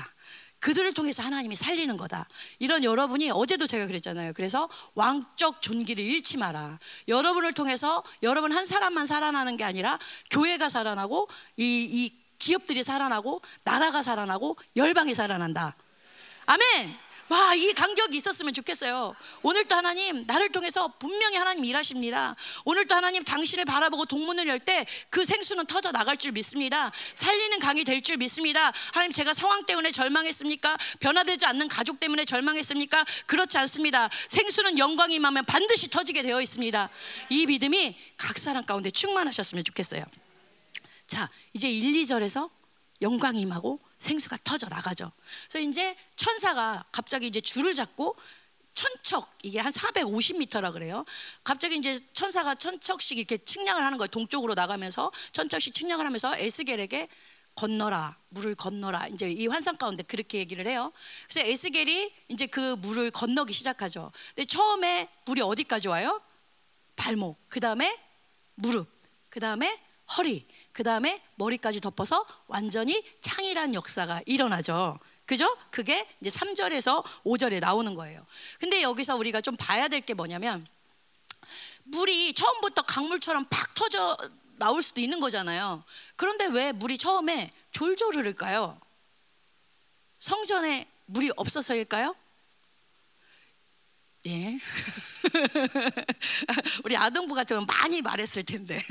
[0.58, 2.28] 그들을 통해서 하나님이 살리는 거다.
[2.58, 4.34] 이런 여러분이 어제도 제가 그랬잖아요.
[4.34, 6.80] 그래서 왕적 존귀를 잃지 마라.
[7.08, 10.00] 여러분을 통해서 여러분 한 사람만 살아나는 게 아니라
[10.32, 15.76] 교회가 살아나고 이, 이 기업들이 살아나고 나라가 살아나고 열방이 살아난다.
[16.48, 17.09] 아멘.
[17.30, 19.16] 와, 이 간격이 있었으면 좋겠어요.
[19.44, 22.36] 오늘도 하나님, 나를 통해서 분명히 하나님 일하십니다.
[22.66, 26.92] 오늘도 하나님 당신을 바라보고 동문을 열 때 그 생수는 터져 나갈 줄 믿습니다.
[27.14, 28.72] 살리는 강이 될 줄 믿습니다.
[28.94, 30.78] 하나님, 제가 상황 때문에 절망했습니까?
[31.00, 33.06] 변화되지 않는 가족 때문에 절망했습니까?
[33.28, 34.10] 그렇지 않습니다.
[34.28, 36.90] 생수는 영광이 임하면 반드시 터지게 되어 있습니다.
[37.30, 40.04] 이 믿음이 각 사람 가운데 충만하셨으면 좋겠어요.
[41.08, 42.50] 자, 이제 1, 2절에서
[43.02, 45.12] 영광이 임하고 생수가 터져 나가죠.
[45.50, 48.16] 그래서 이제 천사가 갑자기 이제 줄을 잡고
[48.74, 51.06] 천척 이게 한 450m라 그래요.
[51.44, 54.08] 갑자기 이제 천사가 천척씩 이렇게 측량을 하는 거예요.
[54.08, 57.10] 동쪽으로 나가면서 천척씩 측량을 하면서 에스겔에게
[57.56, 60.94] 건너라 물을 건너라 이제 이 환상 가운데 그렇게 얘기를 해요.
[61.30, 64.14] 그래서 에스겔이 이제 그 물을 건너기 시작하죠.
[64.34, 66.22] 근데 처음에 물이 어디까지 와요?
[66.96, 67.38] 발목.
[67.50, 68.00] 그 다음에
[68.56, 68.88] 무릎.
[69.30, 69.78] 그 다음에
[70.18, 70.48] 허리.
[70.72, 75.00] 그 다음에 머리까지 덮어서 완전히 창이란 역사가 일어나죠.
[75.26, 75.56] 그죠?
[75.70, 78.26] 그게 이제 3절에서 5절에 나오는 거예요.
[78.60, 80.66] 근데 여기서 우리가 좀 봐야 될 게 뭐냐면
[81.84, 84.18] 물이 처음부터 강물처럼 팍 터져
[84.58, 85.84] 나올 수도 있는 거잖아요.
[86.16, 88.80] 그런데 왜 물이 처음에 졸졸 흐를까요?
[90.20, 92.16] 성전에 물이 없어서일까요?
[94.26, 94.60] 예.
[96.84, 98.78] 우리 아동부가 좀 많이 말했을 텐데.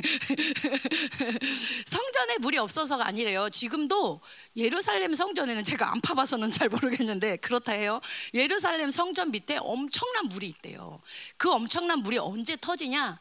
[1.85, 3.51] 성전에 물이 없어서가 아니래요.
[3.51, 4.23] 지금도
[4.57, 8.01] 예루살렘 성전에는 제가 안 파봐서는 잘 모르겠는데 그렇다 해요.
[8.33, 11.03] 예루살렘 성전 밑에 엄청난 물이 있대요.
[11.37, 13.19] 그 엄청난 물이 언제 터지냐?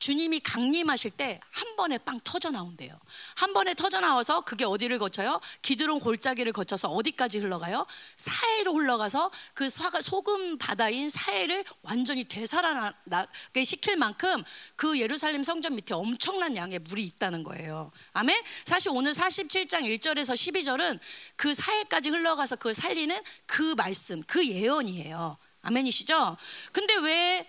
[0.00, 2.98] 주님이 강림하실 때 한 번에 빵 터져 나온대요.
[3.36, 5.40] 한 번에 터져 나와서 그게 어디를 거쳐요?
[5.62, 7.86] 기드론 골짜기를 거쳐서 어디까지 흘러가요?
[8.16, 14.42] 사해로 흘러가서 그 소금 바다인 사해를 완전히 되살아나게 시킬 만큼
[14.76, 17.92] 그 예루살렘 성전 밑에 엄청난 양의 물이 있다는 거예요.
[18.12, 18.42] 아멘.
[18.64, 20.98] 사실 오늘 47장 1절에서 12절은
[21.36, 25.36] 그 사해까지 흘러가서 그걸 살리는 그 말씀, 그 예언이에요.
[25.62, 26.36] 아멘이시죠?
[26.72, 27.46] 근데 왜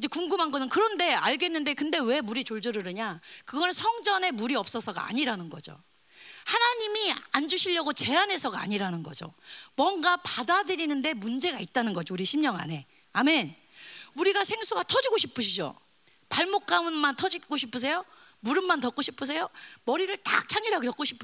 [0.00, 3.20] 이제 궁금한 거는 그런데 알겠는데 근데 왜 물이 졸졸 흐르냐?
[3.44, 5.78] 그거는 성전에 물이 없어서가 아니라는 거죠.
[6.46, 9.34] 하나님이 안 주시려고 제한해서가 아니라는 거죠.
[9.76, 12.14] 뭔가 받아들이는데 문제가 있다는 거죠.
[12.14, 12.86] 우리 심령 안에.
[13.12, 13.54] 아멘.
[14.14, 15.78] 우리가 생수가 터지고 싶으시죠?
[16.30, 18.02] 발목 가문만 터지고 싶으세요?
[18.40, 19.50] 무릎만 덮고 싶으세요?
[19.84, 21.18] 머리를 탁 찬이라고 덮고 싶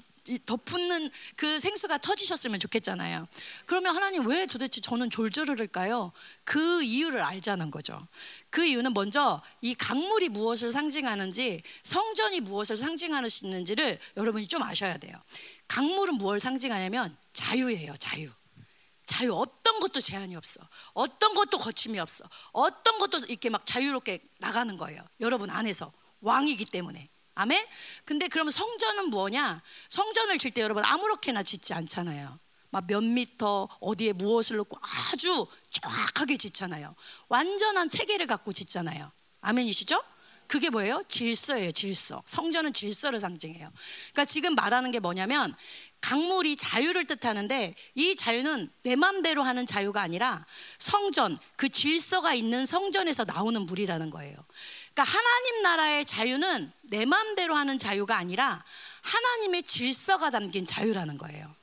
[0.45, 3.29] 덮는 그 생수가 터지셨으면 좋겠잖아요.
[3.65, 6.13] 그러면 하나님 왜 도대체 저는 졸졸을까요?
[6.45, 8.07] 그 이유를 알자는 거죠.
[8.51, 15.17] 그 이유는 먼저 이 강물이 무엇을 상징하는지 성전이 무엇을 상징하는지를 여러분이 좀 아셔야 돼요.
[15.69, 18.31] 강물은 무엇을 상징하냐면 자유예요, 자유.
[19.05, 20.61] 자유 어떤 것도 제한이 없어.
[20.93, 22.25] 어떤 것도 거침이 없어.
[22.53, 25.01] 어떤 것도 이렇게 막 자유롭게 나가는 거예요.
[25.21, 27.09] 여러분 안에서 왕이기 때문에.
[27.37, 27.65] 아멘.
[28.05, 29.63] 근데 그러면 성전은 뭐냐?
[29.89, 32.39] 성전을 질 때 여러분 아무렇게나 짓지 않잖아요.
[32.71, 34.79] 막 몇 미터 어디에 무엇을 놓고
[35.13, 36.95] 아주 정확하게 짓잖아요.
[37.29, 39.11] 완전한 체계를 갖고 짓잖아요.
[39.43, 40.03] 아멘이시죠?
[40.47, 41.03] 그게 뭐예요?
[41.09, 42.23] 질서예요, 질서.
[42.27, 43.69] 성전은 질서를 상징해요.
[44.13, 45.55] 그러니까 지금 말하는 게 뭐냐면
[46.01, 50.47] 강물이 자유를 뜻하는데 이 자유는 내 맘대로 하는 자유가 아니라
[50.79, 54.37] 성전, 그 질서가 있는 성전에서 나오는 물이라는 거예요.
[54.97, 58.65] 그러니까 하나님 나라의 자유는 내 맘대로 하는 자유가 아니라
[59.03, 61.55] 하나님의 질서가 담긴 자유라는 거예요.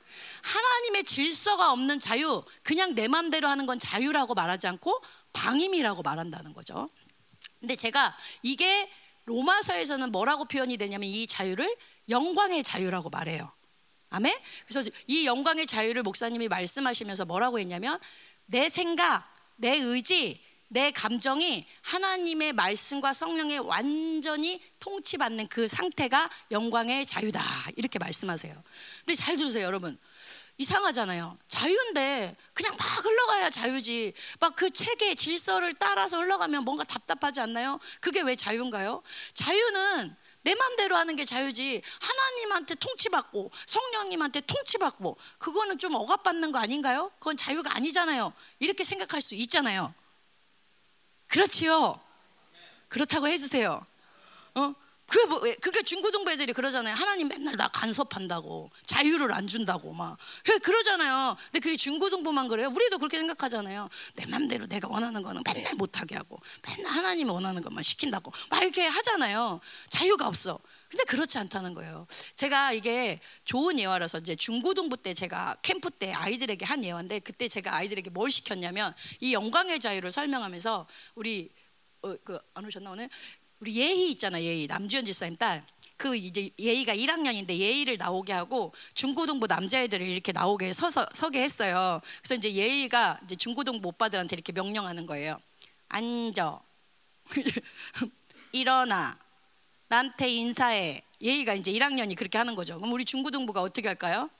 [0.42, 6.88] 하나님의 질서가 없는 자유, 그냥 내 맘대로 하는 건 자유라고 말하지 않고 방임이라고 말한다는 거죠.
[7.58, 8.88] 근데 제가 이게
[9.24, 11.76] 로마서에서는 뭐라고 표현이 되냐면 이 자유를
[12.08, 13.50] 영광의 자유라고 말해요.
[14.10, 14.32] 아멘?
[14.68, 17.98] 그래서 이 영광의 자유를 목사님이 말씀하시면서 뭐라고 했냐면
[18.46, 27.40] 내 생각, 내 의지, 내 감정이 하나님의 말씀과 성령에 완전히 통치받는 그 상태가 영광의 자유다.
[27.76, 28.54] 이렇게 말씀하세요.
[29.00, 29.98] 근데 잘 들으세요, 여러분.
[30.56, 31.36] 이상하잖아요.
[31.48, 34.12] 자유인데 그냥 막 흘러가야 자유지.
[34.38, 37.80] 막그 체계 질서를 따라서 흘러가면 뭔가 답답하지 않나요?
[38.00, 39.02] 그게 왜 자유인가요?
[39.34, 41.82] 자유는 내 마음대로 하는 게 자유지.
[42.00, 47.10] 하나님한테 통치받고 성령님한테 통치받고 그거는 좀 억압받는 거 아닌가요?
[47.18, 48.32] 그건 자유가 아니잖아요.
[48.60, 49.92] 이렇게 생각할 수 있잖아요.
[51.34, 51.98] 그렇지요.
[52.88, 53.84] 그렇다고 해주세요.
[54.54, 54.74] 어?
[55.06, 56.94] 그게 뭐, 그게 중고등부 애들이 그러잖아요.
[56.94, 60.16] 하나님 맨날 나 간섭한다고, 자유를 안 준다고 막
[60.62, 61.36] 그러잖아요.
[61.46, 62.68] 근데 그게 중고등부만 그래요.
[62.68, 63.88] 우리도 그렇게 생각하잖아요.
[64.14, 68.86] 내 맘대로 내가 원하는 거는 맨날 못하게 하고, 맨날 하나님이 원하는 것만 시킨다고 막 이렇게
[68.86, 69.60] 하잖아요.
[69.90, 70.60] 자유가 없어.
[70.94, 72.06] 근데 그렇지 않다는 거예요.
[72.36, 77.74] 제가 이게 좋은 예화라서 이제 중고등부 때 제가 캠프 때 아이들에게 한 예화인데 그때 제가
[77.74, 81.50] 아이들에게 뭘 시켰냐면 이 영광의 자유를 설명하면서 우리
[82.02, 83.08] 어, 그안 오셨나 오늘
[83.58, 85.66] 우리 예희 있잖아 예희 남주현 집사님 딸.
[85.96, 92.00] 그 이제 예희가 1학년인데 예희를 나오게 하고 중고등부 남자애들을 이렇게 나오게 서서 서게 했어요.
[92.22, 95.40] 그래서 이제 예희가 이제 중고등부 오빠들한테 이렇게 명령하는 거예요.
[95.88, 96.60] 앉아.
[98.52, 99.23] 일어나.
[99.88, 101.02] 나한테 인사해.
[101.20, 102.76] 예희가 이제 1학년이 그렇게 하는 거죠.
[102.76, 104.30] 그럼 우리 중고등부가 어떻게 할까요?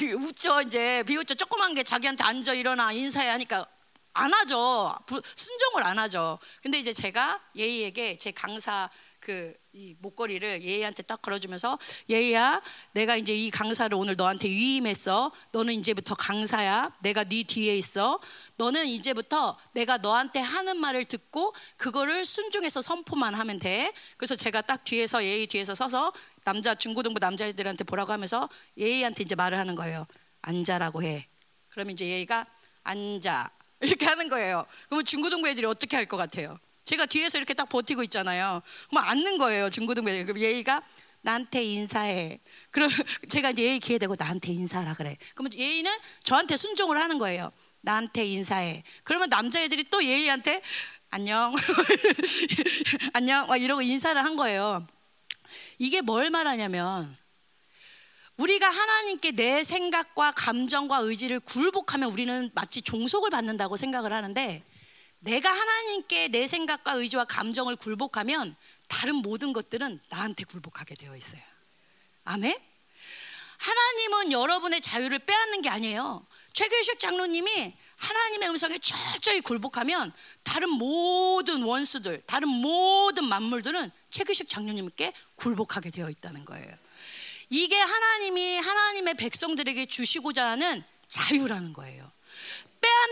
[0.00, 3.66] 웃죠 이제 비웃죠 조그만 게 자기한테 앉아 일어나 인사해 하니까
[4.14, 4.94] 안 하죠.
[5.34, 6.38] 순종을 안 하죠.
[6.62, 8.90] 근데 이제 제가 예희에게 제 강사
[9.22, 11.78] 그 이 목걸이를 예희한테 딱 걸어주면서
[12.10, 12.60] 예희야
[12.92, 15.32] 내가 이제 이 강사를 오늘 너한테 위임했어.
[15.50, 16.94] 너는 이제부터 강사야.
[17.00, 18.20] 내가 네 뒤에 있어.
[18.56, 23.94] 너는 이제부터 내가 너한테 하는 말을 듣고 그거를 순종해서 선포만 하면 돼.
[24.18, 26.12] 그래서 제가 딱 뒤에서 예희 뒤에서 서서
[26.44, 30.06] 남자 중고등부 남자애들한테 보라고 하면서 예희한테 이제 말을 하는 거예요
[30.42, 31.28] 앉아라고 해.
[31.70, 32.44] 그러면 이제 예희가
[32.82, 33.50] 앉아.
[33.80, 34.66] 이렇게 하는 거예요.
[34.88, 36.58] 그러면 중고등부 애들이 어떻게 할 것 같아요?
[36.84, 38.62] 제가 뒤에서 이렇게 딱 버티고 있잖아요.
[38.90, 40.10] 그럼 앉는 거예요, 중고등부.
[40.24, 40.82] 그럼 예의가
[41.22, 42.40] 나한테 인사해.
[42.70, 42.88] 그럼
[43.30, 45.16] 제가 이제 예의 기회 되고 나한테 인사하라 그래.
[45.34, 45.90] 그러면 예의는
[46.24, 47.52] 저한테 순종을 하는 거예요.
[47.80, 48.82] 나한테 인사해.
[49.04, 50.62] 그러면 남자애들이 또 예의한테
[51.10, 51.54] 안녕,
[53.12, 54.86] 안녕, 막 이러고 인사를 한 거예요.
[55.78, 57.14] 이게 뭘 말하냐면
[58.36, 64.64] 우리가 하나님께 내 생각과 감정과 의지를 굴복하면 우리는 마치 종속을 받는다고 생각을 하는데
[65.22, 68.56] 내가 하나님께 내 생각과 의지와 감정을 굴복하면
[68.88, 71.40] 다른 모든 것들은 나한테 굴복하게 되어 있어요.
[72.24, 72.56] 아멘?
[73.58, 76.26] 하나님은 여러분의 자유를 빼앗는 게 아니에요.
[76.52, 85.90] 최규식 장로님이 하나님의 음성에 철저히 굴복하면 다른 모든 원수들, 다른 모든 만물들은 최규식 장로님께 굴복하게
[85.90, 86.76] 되어 있다는 거예요.
[87.48, 92.10] 이게 하나님이 하나님의 백성들에게 주시고자 하는 자유라는 거예요.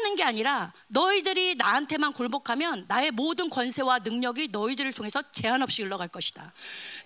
[0.00, 6.08] 빼앗는 게 아니라 너희들이 나한테만 굴복하면 나의 모든 권세와 능력이 너희들을 통해서 제한 없이 흘러갈
[6.08, 6.52] 것이다.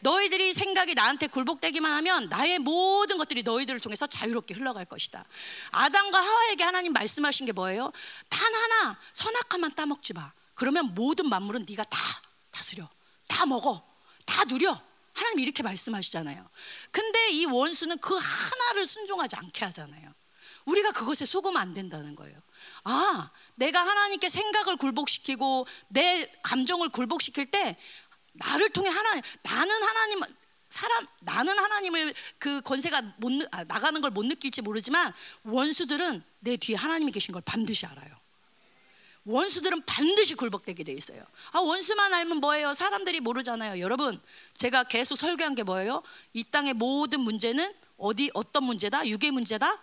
[0.01, 5.25] 너희들이 생각이 나한테 굴복되기만 하면 나의 모든 것들이 너희들을 통해서 자유롭게 흘러갈 것이다.
[5.71, 7.93] 아담과 하와에게 하나님 말씀하신 게 뭐예요?
[8.29, 10.33] 단 하나 선악과만 따먹지 마.
[10.55, 11.99] 그러면 모든 만물은 네가 다
[12.51, 12.89] 다스려,
[13.27, 13.85] 다 먹어,
[14.25, 14.81] 다 누려.
[15.13, 16.49] 하나님 이렇게 말씀하시잖아요.
[16.91, 20.13] 근데 이 원수는 그 하나를 순종하지 않게 하잖아요.
[20.65, 22.39] 우리가 그것에 속으면 안 된다는 거예요.
[22.85, 27.77] 아, 내가 하나님께 생각을 굴복시키고 내 감정을 굴복시킬 때
[28.35, 30.21] 나를 통해 하나님, 나는 하나님,
[30.69, 35.13] 사람, 나는 하나님을 그 권세가 못, 아, 나가는 걸 못 느낄지 모르지만
[35.45, 38.15] 원수들은 내 뒤에 하나님이 계신 걸 반드시 알아요.
[39.27, 41.25] 원수들은 반드시 굴복되게 돼 있어요.
[41.53, 42.75] 아, 원수만 알면 뭐예요?
[42.75, 43.81] 사람들이 모르잖아요.
[43.81, 44.21] 여러분,
[44.57, 46.03] 제가 계속 설교한 게 뭐예요?
[46.35, 49.07] 이 땅의 모든 문제는 어디 어떤 문제다?
[49.07, 49.81] 육의 문제다?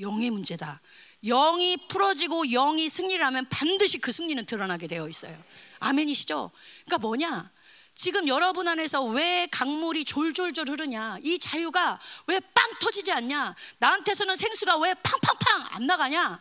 [0.00, 0.80] 영의 문제다.
[1.24, 5.36] 영이 풀어지고 영이 승리를 하면 반드시 그 승리는 드러나게 되어 있어요.
[5.80, 6.50] 아멘이시죠?
[6.84, 7.50] 그러니까 뭐냐?
[7.94, 11.18] 지금 여러분 안에서 왜 강물이 졸졸졸 흐르냐?
[11.24, 13.56] 이 자유가 왜 빵 터지지 않냐?
[13.78, 16.40] 나한테서는 생수가 왜 팡팡팡 안 나가냐?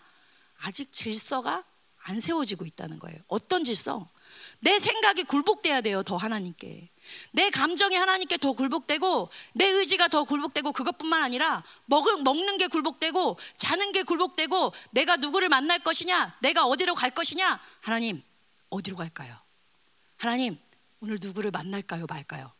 [0.60, 1.64] 아직 질서가
[2.04, 3.18] 안 세워지고 있다는 거예요.
[3.28, 4.08] 어떤 질서?
[4.60, 6.04] 내 생각이 굴복돼야 돼요.
[6.04, 6.90] 더 하나님께.
[7.32, 13.38] 내 감정이 하나님께 더 굴복되고 내 의지가 더 굴복되고 그것뿐만 아니라 먹을, 먹는 게 굴복되고
[13.58, 18.24] 자는 게 굴복되고 내가 누구를 만날 것이냐 내가 어디로 갈 것이냐 하나님
[18.70, 19.36] 어디로 갈까요?
[20.18, 20.58] 하나님
[21.00, 22.52] 오늘 누구를 만날까요 말까요?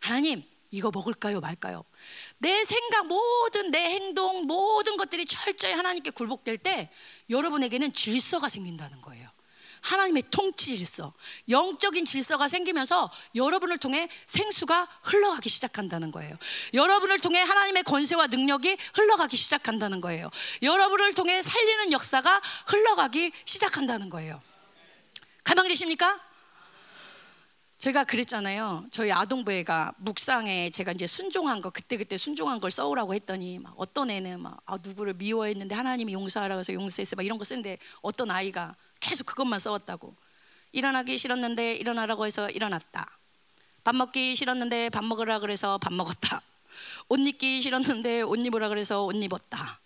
[0.00, 1.84] 하나님 이거 먹을까요 말까요?
[2.38, 6.90] 내 생각 모든 내 행동 모든 것들이 철저히 하나님께 굴복될 때
[7.30, 9.33] 여러분에게는 질서가 생긴다는 거예요.
[9.84, 11.12] 하나님의 통치 질서,
[11.48, 16.36] 영적인 질서가 생기면서 여러분을 통해 생수가 흘러가기 시작한다는 거예요.
[16.72, 20.30] 여러분을 통해 하나님의 권세와 능력이 흘러가기 시작한다는 거예요.
[20.62, 24.40] 여러분을 통해 살리는 역사가 흘러가기 시작한다는 거예요.
[25.44, 26.18] 가망되십니까?
[27.76, 28.86] 제가 그랬잖아요.
[28.90, 34.10] 저희 아동부회가 묵상에 제가 이제 순종한 거 그때 그때 순종한 걸 써오라고 했더니 막 어떤
[34.10, 38.74] 애는 막 아, 누구를 미워했는데 하나님이 용서하라고 해서 용서했어 막 이런 거 쓰는데 어떤 아이가
[39.04, 40.14] 계속 그것만 써왔다고.
[40.72, 43.06] 일어나기 싫었는데 일어나라고 해서 일어났다.
[43.84, 46.40] 밥 먹기 싫었는데 밥 먹으라 그래서 밥 먹었다.
[47.08, 49.80] 옷 입기 싫었는데 옷 입으라 그래서 옷 입었다.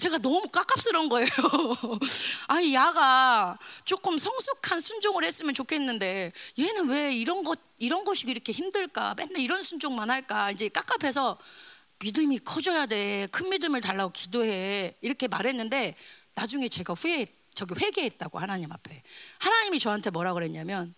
[0.00, 1.28] 제가 너무 깝깝스러운 거예요.
[2.48, 9.14] 아니 야가 조금 성숙한 순종을 했으면 좋겠는데 얘는 왜 이런 것 이런 것이 이렇게 힘들까?
[9.14, 10.50] 맨날 이런 순종만 할까?
[10.50, 11.38] 이제 깝깝해서
[12.00, 13.28] 믿음이 커져야 돼.
[13.30, 14.96] 큰 믿음을 달라고 기도해.
[15.00, 15.94] 이렇게 말했는데
[16.34, 19.02] 나중에 제가 후회 저기 회개했다고 하나님 앞에.
[19.38, 20.94] 하나님이 저한테 뭐라 그랬냐면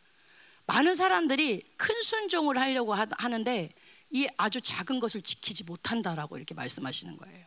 [0.67, 3.71] 많은 사람들이 큰 순종을 하려고 하는데
[4.11, 7.47] 이 아주 작은 것을 지키지 못한다라고 이렇게 말씀하시는 거예요.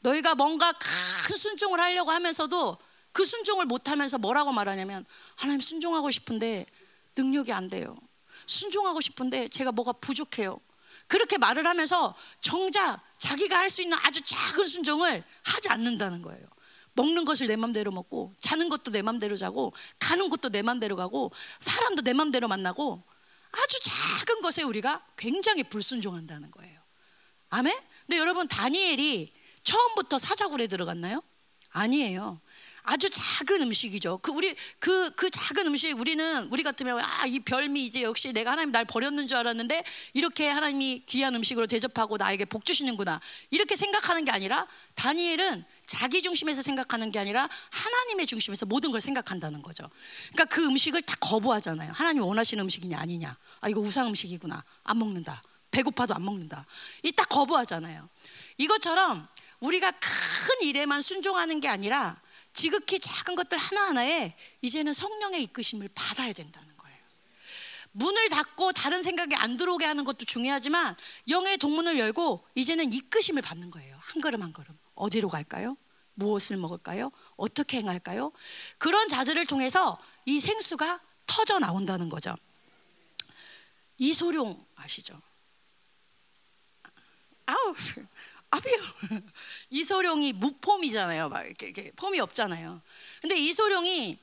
[0.00, 2.78] 너희가 뭔가 큰 순종을 하려고 하면서도
[3.12, 5.04] 그 순종을 못하면서 뭐라고 말하냐면
[5.36, 6.66] 하나님 순종하고 싶은데
[7.16, 7.96] 능력이 안 돼요.
[8.46, 10.60] 순종하고 싶은데 제가 뭐가 부족해요.
[11.06, 16.46] 그렇게 말을 하면서 정작 자기가 할 수 있는 아주 작은 순종을 하지 않는다는 거예요.
[16.98, 21.30] 먹는 것을 내 맘대로 먹고 자는 것도 내 맘대로 자고 가는 것도 내 맘대로 가고
[21.60, 23.04] 사람도 내 맘대로 만나고
[23.52, 26.80] 아주 작은 것에 우리가 굉장히 불순종한다는 거예요.
[27.50, 27.78] 아멘?
[28.06, 29.32] 근데 여러분 다니엘이
[29.62, 31.22] 처음부터 사자굴에 들어갔나요?
[31.70, 32.40] 아니에요.
[32.90, 34.18] 아주 작은 음식이죠.
[34.22, 38.52] 그 우리 그그 그 작은 음식 우리는 우리 같으면 아 이 별미 이제 역시 내가
[38.52, 39.84] 하나님 날 버렸는 줄 알았는데
[40.14, 43.20] 이렇게 하나님이 귀한 음식으로 대접하고 나에게 복 주시는구나
[43.50, 49.60] 이렇게 생각하는 게 아니라 다니엘은 자기 중심에서 생각하는 게 아니라 하나님의 중심에서 모든 걸 생각한다는
[49.60, 49.90] 거죠.
[50.32, 51.92] 그러니까 그 음식을 다 거부하잖아요.
[51.92, 53.36] 하나님 원하시는 음식이냐 아니냐.
[53.60, 54.64] 아 이거 우상 음식이구나.
[54.84, 55.42] 안 먹는다.
[55.70, 56.64] 배고파도 안 먹는다.
[57.02, 58.08] 이 딱 거부하잖아요.
[58.56, 59.26] 이것처럼
[59.60, 62.20] 우리가 큰 일에만 순종하는 게 아니라
[62.58, 66.98] 지극히 작은 것들 하나하나에 이제는 성령의 이끄심을 받아야 된다는 거예요.
[67.92, 70.96] 문을 닫고 다른 생각이 안 들어오게 하는 것도 중요하지만
[71.28, 73.96] 영의 동문을 열고 이제는 이끄심을 받는 거예요.
[74.00, 74.76] 한 걸음 한 걸음.
[74.96, 75.76] 어디로 갈까요?
[76.14, 77.12] 무엇을 먹을까요?
[77.36, 78.32] 어떻게 행할까요?
[78.78, 79.96] 그런 자들을 통해서
[80.26, 82.34] 이 생수가 터져 나온다는 거죠.
[83.98, 85.22] 이소룡 아시죠?
[87.46, 87.74] 아우
[88.50, 88.76] 아비요.
[89.70, 91.28] 이소룡이 무폼이잖아요.
[91.28, 92.80] 막 이렇게, 이렇게 폼이 없잖아요.
[93.20, 94.18] 근데 이소룡이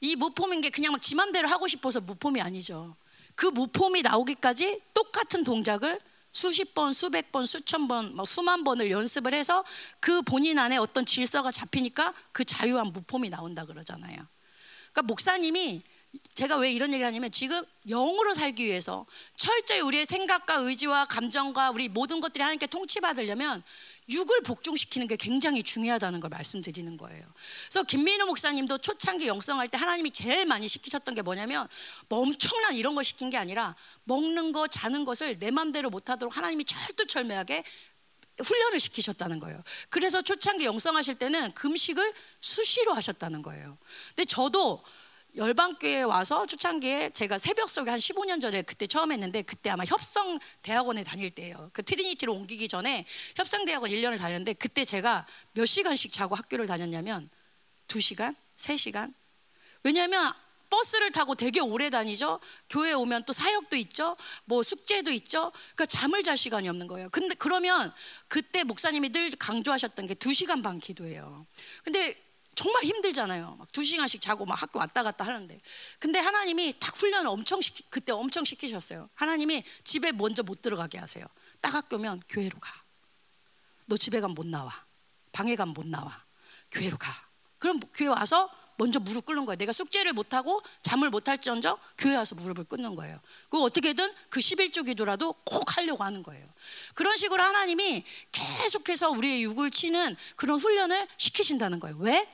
[0.00, 2.96] 이 무폼인 게 그냥 막 지맘대로 하고 싶어서 무폼이 아니죠.
[3.34, 6.00] 그 무폼이 나오기까지 똑같은 동작을
[6.32, 9.64] 수십 번, 수백 번, 수천 번, 뭐 수만 번을 연습을 해서
[10.00, 14.16] 그 본인 안에 어떤 질서가 잡히니까 그 자유한 무폼이 나온다 그러잖아요.
[14.92, 15.82] 그러니까 목사님이
[16.38, 21.88] 제가 왜 이런 얘기를 하냐면 지금 영으로 살기 위해서 철저히 우리의 생각과 의지와 감정과 우리
[21.88, 23.64] 모든 것들이 하나님께 통치받으려면
[24.08, 27.26] 육을 복종시키는 게 굉장히 중요하다는 걸 말씀드리는 거예요.
[27.64, 31.66] 그래서 김민호 목사님도 초창기 영성할 때 하나님이 제일 많이 시키셨던 게 뭐냐면
[32.08, 33.74] 뭐 엄청난 이런 걸 시킨 게 아니라
[34.04, 37.64] 먹는 거, 자는 것을 내 마음대로 못하도록 하나님이 철두철미하게
[38.44, 39.60] 훈련을 시키셨다는 거예요.
[39.88, 43.76] 그래서 초창기 영성하실 때는 금식을 수시로 하셨다는 거예요.
[44.14, 44.84] 근데 저도
[45.36, 50.38] 열방교회 와서 초창기에 제가 새벽 속에 한 15년 전에 그때 처음 했는데 그때 아마 협성
[50.62, 51.70] 대학원에 다닐 때예요.
[51.72, 53.04] 그 트리니티로 옮기기 전에
[53.36, 57.28] 협성 대학원 1년을 다녔는데 그때 제가 몇 시간씩 자고 학교를 다녔냐면
[57.88, 59.14] 2시간, 3시간.
[59.84, 60.32] 왜냐하면
[60.70, 62.40] 버스를 타고 되게 오래 다니죠.
[62.68, 64.16] 교회 오면 또 사역도 있죠.
[64.44, 65.52] 뭐 숙제도 있죠.
[65.74, 67.08] 그러니까 잠을 잘 시간이 없는 거예요.
[67.10, 67.92] 근데 그러면
[68.28, 71.46] 그때 목사님이 늘 강조하셨던 게 2시간 반 기도예요.
[71.84, 72.14] 근데
[72.58, 73.54] 정말 힘들잖아요.
[73.56, 75.60] 막 두 시간씩 자고 막 학교 왔다 갔다 하는데.
[76.00, 79.08] 근데 하나님이 딱 훈련을 엄청 시키, 그때 엄청 시키셨어요.
[79.14, 81.24] 하나님이 집에 먼저 못 들어가게 하세요.
[81.60, 82.72] 딱 학교면 교회로 가.
[83.86, 84.72] 너 집에 가면 못 나와.
[85.30, 86.24] 방에 가면 못 나와.
[86.72, 87.12] 교회로 가.
[87.60, 89.56] 그럼 교회 와서 먼저 무릎 꿇는 거예요.
[89.56, 93.20] 내가 숙제를 못하고 잠을 못할지언정 교회 와서 무릎을 꿇는 거예요.
[93.50, 96.44] 그 어떻게든 그 11조 기도라도 꼭 하려고 하는 거예요.
[96.94, 101.96] 그런 식으로 하나님이 계속해서 우리의 육을 치는 그런 훈련을 시키신다는 거예요.
[101.98, 102.28] 왜?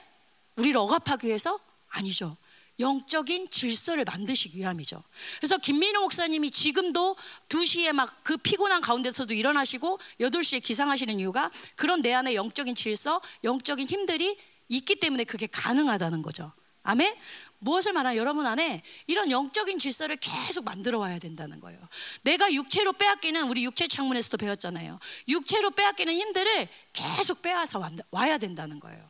[0.57, 1.59] 우리를 억압하기 위해서?
[1.89, 2.37] 아니죠.
[2.81, 5.03] 영적인 질서를 만드시기 위함이죠.
[5.39, 7.17] 그래서 김민호 목사님이 지금도
[7.49, 13.87] 2시에 막 그 피곤한 가운데서도 일어나시고 8시에 기상하시는 이유가 그런 내 안에 영적인 질서, 영적인
[13.87, 14.37] 힘들이
[14.69, 16.53] 있기 때문에 그게 가능하다는 거죠.
[16.85, 17.15] 아멘?
[17.59, 21.79] 무엇을 말하나 여러분 안에 이런 영적인 질서를 계속 만들어 와야 된다는 거예요.
[22.23, 24.99] 내가 육체로 빼앗기는 우리 육체 창문에서도 배웠잖아요.
[25.29, 27.79] 육체로 빼앗기는 힘들을 계속 빼앗아
[28.11, 29.07] 와야 된다는 거예요.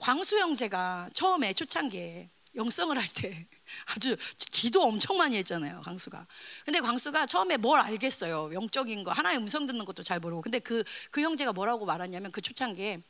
[0.00, 3.46] 광수 형제가 처음에 초창기에 영성을 할 때
[3.94, 4.16] 아주
[4.50, 6.26] 기도 엄청 많이 했잖아요, 광수가.
[6.64, 8.50] 근데 광수가 처음에 뭘 알겠어요.
[8.52, 10.42] 영적인 거, 하나의 음성 듣는 것도 잘 모르고.
[10.42, 10.82] 근데 그,
[11.12, 13.02] 그 형제가 뭐라고 말하냐면 그 초창기에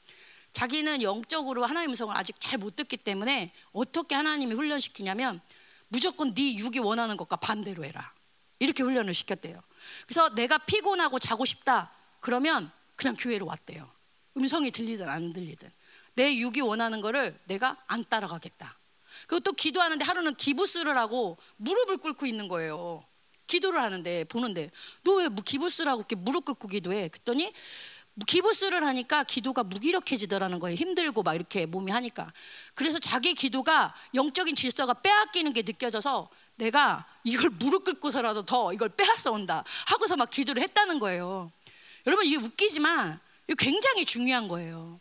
[0.53, 5.41] 자기는 영적으로 하나님 음성을 아직 잘 못 듣기 때문에 어떻게 하나님이 훈련시키냐면
[5.88, 8.12] 무조건 네 육이 원하는 것과 반대로 해라.
[8.59, 9.62] 이렇게 훈련을 시켰대요.
[10.07, 11.91] 그래서 내가 피곤하고 자고 싶다.
[12.20, 13.91] 그러면 그냥 교회로 왔대요.
[14.36, 15.70] 음성이 들리든 안 들리든.
[16.15, 18.79] 내 육이 원하는 거를 내가 안 따라가겠다.
[19.45, 23.05] 또 기도하는데 하루는 기부스를 하고 무릎을 꿇고 있는 거예요.
[23.47, 24.71] 기도를 하는데 보는데
[25.03, 27.09] 너 왜 기부스를 하고 이렇게 무릎 꿇고 기도해?
[27.09, 27.53] 그랬더니
[28.27, 30.75] 기부스를 하니까 기도가 무기력해지더라는 거예요.
[30.75, 32.33] 힘들고 막 이렇게 몸이 하니까.
[32.75, 39.31] 그래서 자기 기도가 영적인 질서가 빼앗기는 게 느껴져서 내가 이걸 무릎 꿇고서라도 더 이걸 빼앗아
[39.31, 41.51] 온다 하고서 막 기도를 했다는 거예요.
[42.07, 45.01] 여러분 이게 웃기지만 이거 굉장히 중요한 거예요.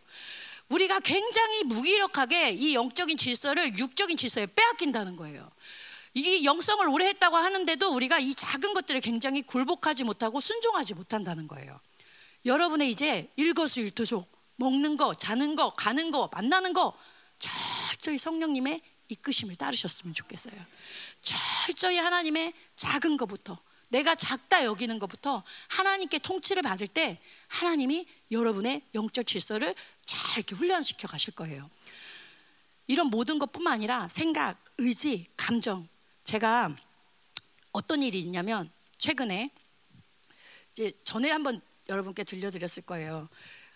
[0.70, 5.50] 우리가 굉장히 무기력하게 이 영적인 질서를 육적인 질서에 빼앗긴다는 거예요.
[6.14, 11.80] 이 영성을 오래 했다고 하는데도 우리가 이 작은 것들을 굉장히 굴복하지 못하고 순종하지 못한다는 거예요.
[12.46, 16.98] 여러분의 이제 일거수일투족 먹는 거, 자는 거, 가는 거, 만나는 거
[17.40, 20.54] 철저히 성령님의 이끄심을 따르셨으면 좋겠어요.
[21.22, 23.58] 철저히 하나님의 작은 것부터
[23.90, 29.74] 내가 작다 여기는 것부터 하나님께 통치를 받을 때 하나님이 여러분의 영적 질서를
[30.10, 31.70] 잘 이렇게 훈련시켜 가실 거예요.
[32.88, 35.88] 이런 모든 것뿐만 아니라 생각, 의지, 감정.
[36.24, 36.76] 제가
[37.72, 39.52] 어떤 일이 있냐면 최근에
[40.72, 43.30] 이제 전에 한번 여러분께 들려드렸을 거예요.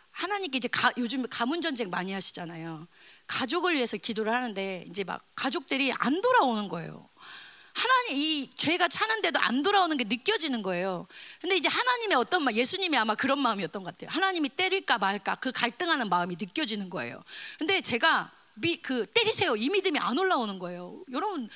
[0.09, 2.87] 하나님께 이제 가, 요즘 가문 전쟁 많이 하시잖아요.
[3.27, 7.09] 가족을 위해서 기도를 하는데 이제 막 가족들이 안 돌아오는 거예요.
[7.73, 11.07] 하나님 이 죄가 차는데도 안 돌아오는 게 느껴지는 거예요.
[11.41, 14.09] 근데 이제 하나님의 어떤 마 예수님이 아마 그런 마음이었던 것 같아요.
[14.13, 17.23] 하나님이 때릴까 말까 그 갈등하는 마음이 느껴지는 거예요.
[17.57, 21.03] 근데 제가 미, 그 때리세요 이 믿음이 안 올라오는 거예요.
[21.11, 21.49] 여러분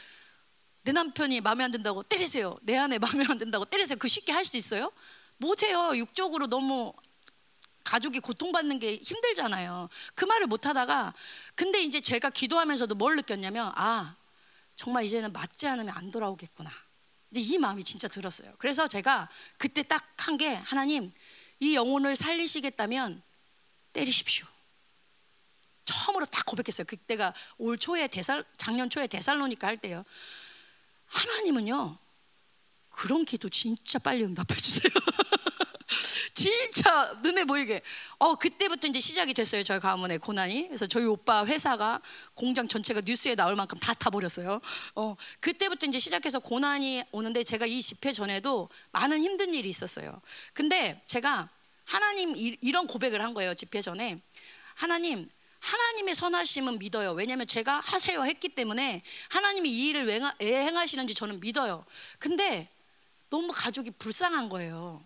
[0.82, 2.58] 내 남편이 마음에 안 든다고 때리세요.
[2.62, 3.98] 내 아내 마음에 안 든다고 때리세요.
[3.98, 4.92] 그 쉽게 할 수 있어요?
[5.38, 5.96] 못해요.
[5.96, 6.94] 육적으로 너무
[7.84, 9.88] 가족이 고통받는 게 힘들잖아요.
[10.16, 11.14] 그 말을 못 하다가
[11.56, 14.16] 근데 이제 제가 기도하면서도 뭘 느꼈냐면 아
[14.78, 16.72] 정말 이제는 맞지 않으면 안 돌아오겠구나.
[17.32, 18.54] 이제 이 마음이 진짜 들었어요.
[18.58, 21.12] 그래서 제가 그때 딱 한 게 하나님
[21.60, 23.22] 이 영혼을 살리시겠다면
[23.94, 24.46] 때리십시오.
[25.86, 26.86] 처음으로 딱 고백했어요.
[26.86, 30.04] 그때가 올 초에 대살 작년 초에 대살로니까 할 때요.
[31.06, 31.98] 하나님은요
[32.92, 34.92] 그런 기도 진짜 빨리 응답해 주세요.
[36.38, 37.82] 진짜 눈에 보이게.
[38.20, 39.64] 어 그때부터 이제 시작이 됐어요.
[39.64, 40.68] 저희 가문의 고난이.
[40.68, 42.00] 그래서 저희 오빠 회사가
[42.36, 44.62] 공장 전체가 뉴스에 나올 만큼 다 타버렸어요.
[44.94, 50.22] 어 그때부터 이제 시작해서 고난이 오는데 제가 이 집회 전에도 많은 힘든 일이 있었어요.
[50.54, 51.50] 근데 제가
[51.86, 53.56] 하나님 이런 고백을 한 거예요.
[53.56, 54.22] 집회 전에
[54.76, 55.28] 하나님
[55.60, 57.14] 하나님의 선하심은 믿어요.
[57.14, 61.84] 왜냐하면 제가 하세요 했기 때문에 하나님이 이 일을 왜 행하시는지 저는 믿어요.
[62.20, 62.70] 근데
[63.32, 65.04] 너무 가족이 불쌍한 거예요.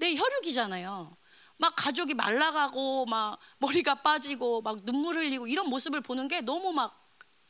[0.00, 1.16] 내 혈육이잖아요.
[1.58, 6.96] 막 가족이 말라가고 막 머리가 빠지고 막 눈물 흘리고 이런 모습을 보는 게 너무 막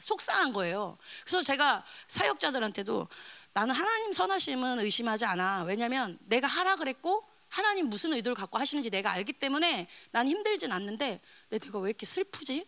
[0.00, 0.98] 속상한 거예요.
[1.22, 3.08] 그래서 제가 사역자들한테도
[3.52, 5.62] 나는 하나님 선하심은 의심하지 않아.
[5.62, 11.20] 왜냐면 내가 하라 그랬고 하나님 무슨 의도를 갖고 하시는지 내가 알기 때문에 난 힘들진 않는데
[11.50, 12.66] 내가 왜 이렇게 슬프지?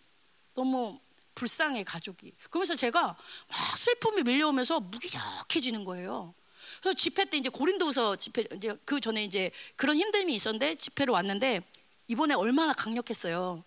[0.54, 1.00] 너무
[1.34, 2.32] 불쌍해 가족이.
[2.50, 6.34] 그러면서 제가 막 슬픔이 밀려오면서 무기력해지는 거예요.
[6.82, 11.62] 그래서 집회 때 이제 고린도서 집회 이제 그 전에 이제 그런 힘듦이 있었는데 집회로 왔는데
[12.08, 13.62] 이번에 얼마나 강력했어요.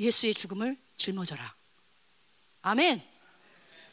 [0.00, 1.54] 예수의 죽음을 짊어져라.
[2.62, 3.00] 아멘.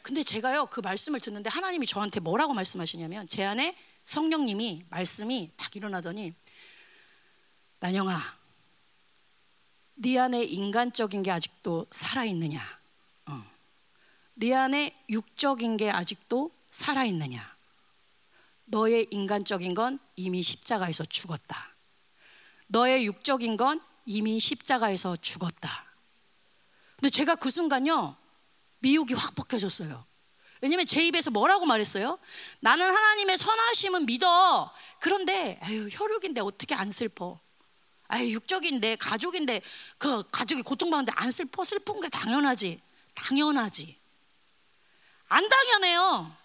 [0.02, 6.34] 근데 제가요 그 말씀을 듣는데 하나님이 저한테 뭐라고 말씀하시냐면 제 안에 성령님이 말씀이 딱 일어나더니
[7.78, 8.18] 난영아
[9.94, 12.60] 네 안에 인간적인 게 아직도 살아 있느냐?
[13.26, 13.44] 어.
[14.34, 17.53] 네 안에 육적인 게 아직도 살아 있느냐?
[18.66, 21.74] 너의 인간적인 건 이미 십자가에서 죽었다.
[22.66, 25.86] 너의 육적인 건 이미 십자가에서 죽었다.
[26.96, 28.16] 근데 제가 그 순간요
[28.80, 30.04] 미혹이 확 벗겨졌어요.
[30.60, 32.18] 왜냐면 제 입에서 뭐라고 말했어요?
[32.60, 34.72] 나는 하나님의 선하심은 믿어.
[35.00, 37.38] 그런데 에휴, 혈육인데 어떻게 안 슬퍼?
[38.08, 39.60] 아유 육적인데 가족인데
[39.98, 42.80] 그 가족이 고통받는데 안 슬퍼 슬픈 게 당연하지.
[43.14, 43.98] 당연하지.
[45.28, 46.43] 안 당연해요.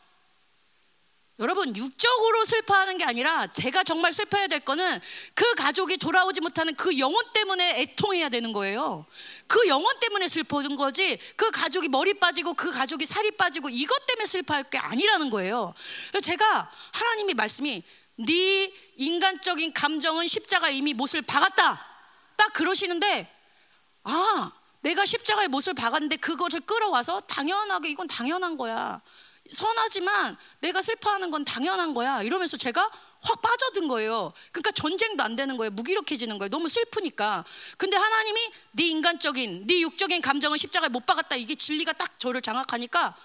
[1.40, 5.00] 여러분 육적으로 슬퍼하는 게 아니라 제가 정말 슬퍼해야 될 거는
[5.34, 9.06] 그 가족이 돌아오지 못하는 그 영혼 때문에 애통해야 되는 거예요.
[9.48, 11.18] 그 영혼 때문에 슬퍼하는 거지.
[11.38, 15.74] 그 가족이 머리 빠지고 그 가족이 살이 빠지고 이것 때문에 슬퍼할 게 아니라는 거예요.
[16.22, 17.84] 제가 하나님이 말씀이
[18.18, 21.86] 네 인간적인 감정은 십자가 이미 못을 박았다.
[22.36, 23.34] 딱 그러시는데
[24.04, 29.02] 아 내가 십자가에 못을 박았는데 그것을 끌어와서 당연하게 이건 당연한 거야.
[29.52, 32.22] 선하지만 내가 슬퍼하는 건 당연한 거야.
[32.22, 32.90] 이러면서 제가
[33.22, 34.34] 확 빠져든 거예요.
[34.52, 35.72] 그러니까 전쟁도 안 되는 거예요.
[35.72, 36.50] 무기력해지는 거예요.
[36.50, 37.44] 너무 슬프니까.
[37.78, 38.40] 근데 하나님이
[38.72, 41.36] 네 인간적인, 네 육적인 감정은 십자가에 못 박았다.
[41.36, 43.16] 이게 진리가 딱 저를 장악하니까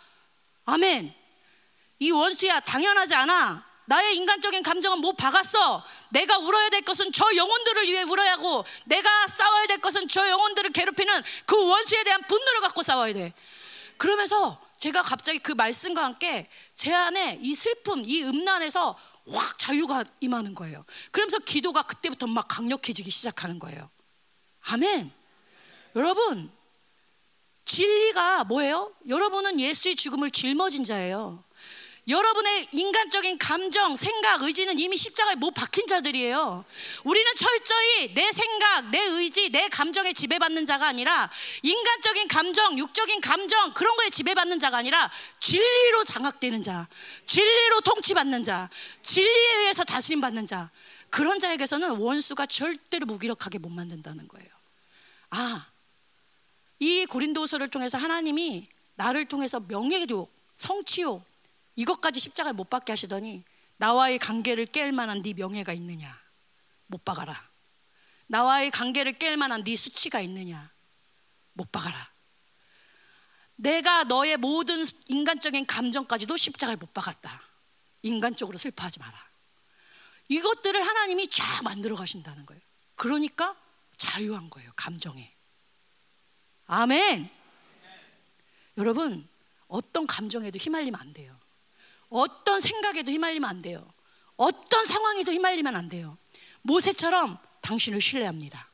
[0.65, 1.15] 아멘.
[2.01, 3.65] 이 원수야 당연하지 않아.
[3.87, 5.85] 나의 인간적인 감정은 못 박았어.
[6.09, 10.71] 내가 울어야 될 것은 저 영혼들을 위해 울어야 하고 내가 싸워야 될 것은 저 영혼들을
[10.71, 13.33] 괴롭히는 그 원수에 대한 분노를 갖고 싸워야 돼.
[13.99, 18.95] 그러면서 제가 갑자기 그 말씀과 함께 제 안에 이 슬픔, 이 음란에서
[19.31, 20.85] 확 자유가 임하는 거예요.
[21.11, 23.89] 그러면서 기도가 그때부터 막 강력해지기 시작하는 거예요.
[24.67, 25.11] 아멘.
[25.97, 26.53] 여러분,
[27.65, 28.93] 진리가 뭐예요?
[29.09, 31.43] 여러분은 예수의 죽음을 짊어진 자예요.
[32.07, 36.65] 여러분의 인간적인 감정, 생각, 의지는 이미 십자가에 못 박힌 자들이에요.
[37.05, 41.31] 우리는 철저히 내 생각, 내 의지, 내 감정에 지배받는 자가 아니라
[41.63, 46.89] 인간적인 감정, 육적인 감정 그런 거에 지배받는 자가 아니라 진리로 장악되는 자,
[47.25, 48.69] 진리로 통치받는 자,
[49.03, 50.71] 진리에 의해서 다스림 받는 자.
[51.09, 54.49] 그런 자에게서는 원수가 절대로 무기력하게 못 만든다는 거예요.
[55.31, 55.71] 아,
[56.81, 61.25] 이 고린도서를 통해서 하나님이 나를 통해서 명예도 성취요
[61.77, 63.45] 이것까지 십자가에 못 박게 하시더니
[63.77, 66.17] 나와의 관계를 깰 만한 네 명예가 있느냐?
[66.87, 67.35] 못 박아라.
[68.27, 70.73] 나와의 관계를 깰 만한 네 수치가 있느냐?
[71.53, 72.15] 못 박아라.
[73.57, 77.43] 내가 너의 모든 인간적인 감정까지도 십자가에 못 박았다.
[78.03, 79.17] 인간적으로 슬퍼하지 마라.
[80.29, 82.63] 이것들을 하나님이 쫙 만들어 가신다는 거예요.
[82.97, 83.57] 그러니까
[83.97, 85.35] 자유한 거예요, 감정에.
[86.67, 87.31] 아멘.
[88.79, 89.29] 여러분,
[89.69, 91.39] 어떤 감정에도 휘말리면 안 돼요.
[92.09, 93.93] 어떤 생각에도 휘말리면 안 돼요.
[94.37, 96.19] 어떤 상황에도 휘말리면 안 돼요.
[96.63, 98.71] 모세처럼 당신을 신뢰합니다.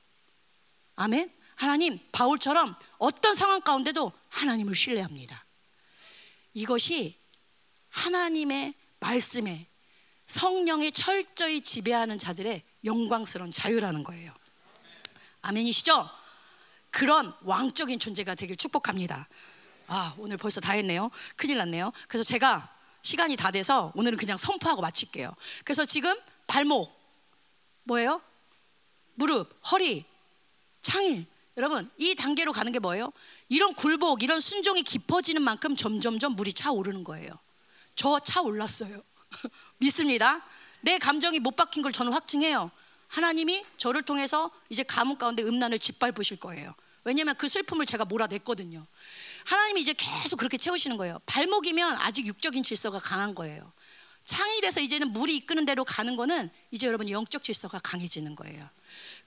[0.97, 1.33] 아멘.
[1.57, 5.45] 하나님, 바울처럼 어떤 상황 가운데도 하나님을 신뢰합니다.
[6.55, 7.19] 이것이
[7.91, 9.67] 하나님의 말씀에
[10.27, 14.33] 성령의 철저히 지배하는 자들의 영광스러운 자유라는 거예요.
[15.43, 16.09] 아멘이시죠?
[16.91, 19.29] 그런 왕적인 존재가 되길 축복합니다.
[19.87, 21.11] 아, 오늘 벌써 다 했네요.
[21.37, 21.93] 큰일 났네요.
[22.09, 25.33] 그래서 제가 시간이 다 돼서 오늘은 그냥 선포하고 마칠게요.
[25.65, 26.15] 그래서 지금
[26.47, 26.93] 발목,
[27.85, 28.21] 뭐예요?
[29.15, 30.05] 무릎, 허리,
[30.83, 31.27] 창일.
[31.57, 33.13] 여러분, 이 단계로 가는 게 뭐예요?
[33.49, 37.33] 이런 굴복, 이런 순종이 깊어지는 만큼 점점점 물이 차오르는 거예요.
[37.95, 39.03] 저 차올랐어요.
[39.79, 40.45] 믿습니다.
[40.81, 42.71] 내 감정이 못 박힌 걸 저는 확증해요.
[43.09, 46.75] 하나님이 저를 통해서 이제 가뭄 가운데 음란을 짓밟으실 거예요.
[47.05, 48.87] 왜냐하면 그 슬픔을 제가 몰아냈거든요.
[49.45, 51.19] 하나님이 이제 계속 그렇게 채우시는 거예요.
[51.27, 53.73] 발목이면 아직 육적인 질서가 강한 거예요.
[54.25, 58.69] 창이 돼서 이제는 물이 이끄는 대로 가는 거는 이제 여러분 영적 질서가 강해지는 거예요.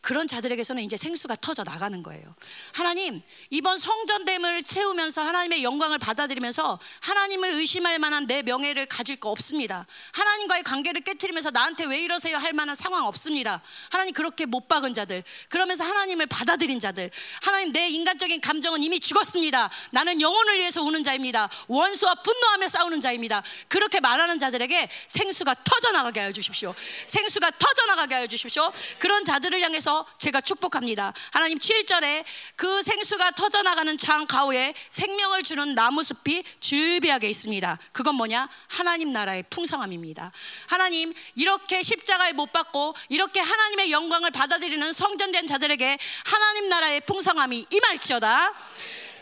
[0.04, 2.36] 그런 자들에게서는 이제 생수가 터져 나가는 거예요.
[2.74, 9.88] 하나님, 이번 성전됨을 채우면서 하나님의 영광을 받아들이면서 하나님을 의심할 만한 내 명예를 가질 거 없습니다.
[10.12, 13.62] 하나님과의 관계를 깨뜨리면서 나한테 왜 이러세요 할 만한 상황 없습니다.
[13.90, 17.10] 하나님 그렇게 못 박은 자들, 그러면서 하나님을 받아들인 자들,
[17.42, 19.70] 하나님 내 인간적인 감정은 이미 죽었습니다.
[19.92, 21.50] 나는 영혼을 위해서 우는 자입니다.
[21.68, 23.42] 원수와 분노하며 싸우는 자입니다.
[23.70, 26.76] 그렇게 말하는 자들에게 생수가 터져 나가게 하여 주십시오.
[27.08, 28.70] 생수가 터져 나가게 하여 주십시오.
[29.00, 29.62] 그런 자들을 자들을
[29.94, 31.14] 향해서 제가 축복합니다.
[31.32, 32.24] 하나님 7절에
[32.56, 37.78] 그 생수가 터져나가는 창 가운데 생명을 주는 나무 숲이 즐비하게 있습니다.
[37.92, 38.50] 그건 뭐냐?
[38.68, 40.32] 하나님 나라의 풍성함입니다.
[40.68, 48.54] 하나님 이렇게 십자가에 못 박고 이렇게 하나님의 영광을 받아들이는 성전된 자들에게 하나님 나라의 풍성함이 임할지어다.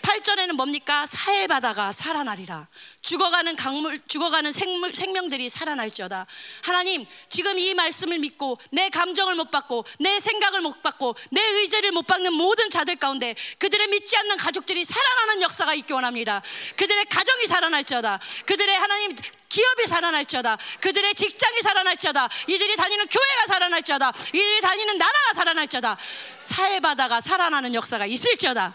[0.01, 1.05] 8절에는 뭡니까?
[1.07, 2.67] 사해 바다가 살아나리라.
[3.01, 6.25] 죽어가는 강물, 죽어가는 생물, 생명들이 살아날지어다.
[6.63, 11.91] 하나님, 지금 이 말씀을 믿고 내 감정을 못 받고 내 생각을 못 받고 내 의지를
[11.91, 16.41] 못 받는 모든 자들 가운데 그들의 믿지 않는 가족들이 살아나는 역사가 있기 원합니다.
[16.75, 18.19] 그들의 가정이 살아날지어다.
[18.45, 19.15] 그들의 하나님
[19.49, 20.57] 기업이 살아날지어다.
[20.79, 22.29] 그들의 직장이 살아날지어다.
[22.47, 24.13] 이들이 다니는 교회가 살아날지어다.
[24.29, 25.97] 이들이 다니는 나라가 살아날지어다.
[26.39, 28.73] 사해 바다가 살아나는 역사가 있을지어다.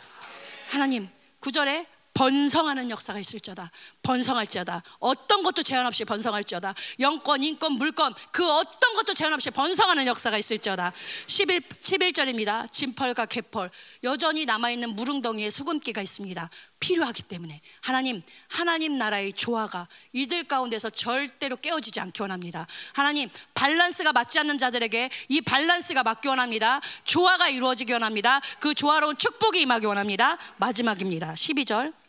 [0.69, 1.16] 하나님
[1.47, 3.71] 구절에 번성하는 역사가 있을지어다.
[4.07, 4.83] 번성할지어다.
[5.01, 6.75] 어떤 것도 제한 없이 번성할지어다.
[7.01, 10.93] 영권, 인권, 물권 그 어떤 것도 제한 없이 번성하는 역사가 있을지어다.
[11.27, 12.71] 11, 11절입니다.
[12.71, 13.71] 진펄과 개펄
[14.05, 16.49] 여전히 남아있는 무릉덩이에 수금기가 있습니다.
[16.79, 22.67] 필요하기 때문에 하나님 하나님 나라의 조화가 이들 가운데서 절대로 깨어지지 않기 원합니다.
[22.93, 26.81] 하나님 밸런스가 맞지 않는 자들에게 이 밸런스가 맞기 원합니다.
[27.05, 28.41] 조화가 이루어지기 원합니다.
[28.61, 30.39] 그 조화로운 축복이 임하기 원합니다.
[30.59, 31.35] 마지막입니다.
[31.35, 32.06] 12절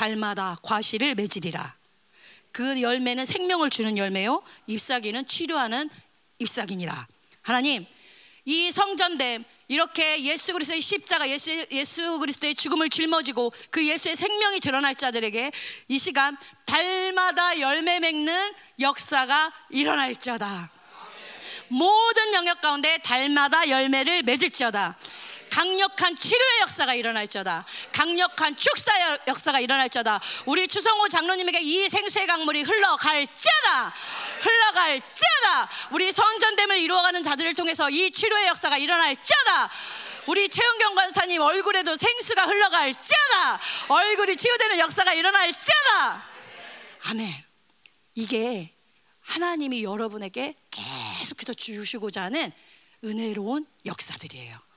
[0.00, 1.76] 달마다 과실을 맺으리라.
[2.52, 4.42] 그 열매는 생명을 주는 열매요.
[4.66, 5.90] 잎사귀는 치료하는
[6.38, 7.06] 잎사귀니라.
[7.42, 7.84] 하나님,
[8.46, 14.94] 이 성전됨 이렇게 예수 그리스도의 십자가 예수, 예수 그리스도의 죽음을 짊어지고 그 예수의 생명이 드러날
[14.94, 15.52] 자들에게
[15.88, 16.34] 이 시간
[16.64, 20.72] 달마다 열매 맺는 역사가 일어날지어다.
[21.68, 24.96] 모든 영역 가운데 달마다 열매를 맺을지어다.
[25.50, 27.66] 강력한 치료의 역사가 일어날지어다.
[27.92, 28.92] 강력한 축사
[29.26, 30.20] 역사가 일어날지어다.
[30.46, 33.94] 우리 추성호 장로님에게 이 생수의 강물이 흘러갈지어다.
[34.40, 35.70] 흘러갈지어다.
[35.90, 39.70] 우리 성전됨을 이루어가는 자들을 통해서 이 치료의 역사가 일어날지어다.
[40.26, 43.60] 우리 최은경 관사님 얼굴에도 생수가 흘러갈지어다.
[43.88, 46.28] 얼굴이 치유되는 역사가 일어날지어다.
[47.06, 47.44] 아멘.
[48.14, 48.74] 이게
[49.20, 52.52] 하나님이 여러분에게 계속해서 주시고자 하는
[53.04, 54.69] 은혜로운 역사들이에요.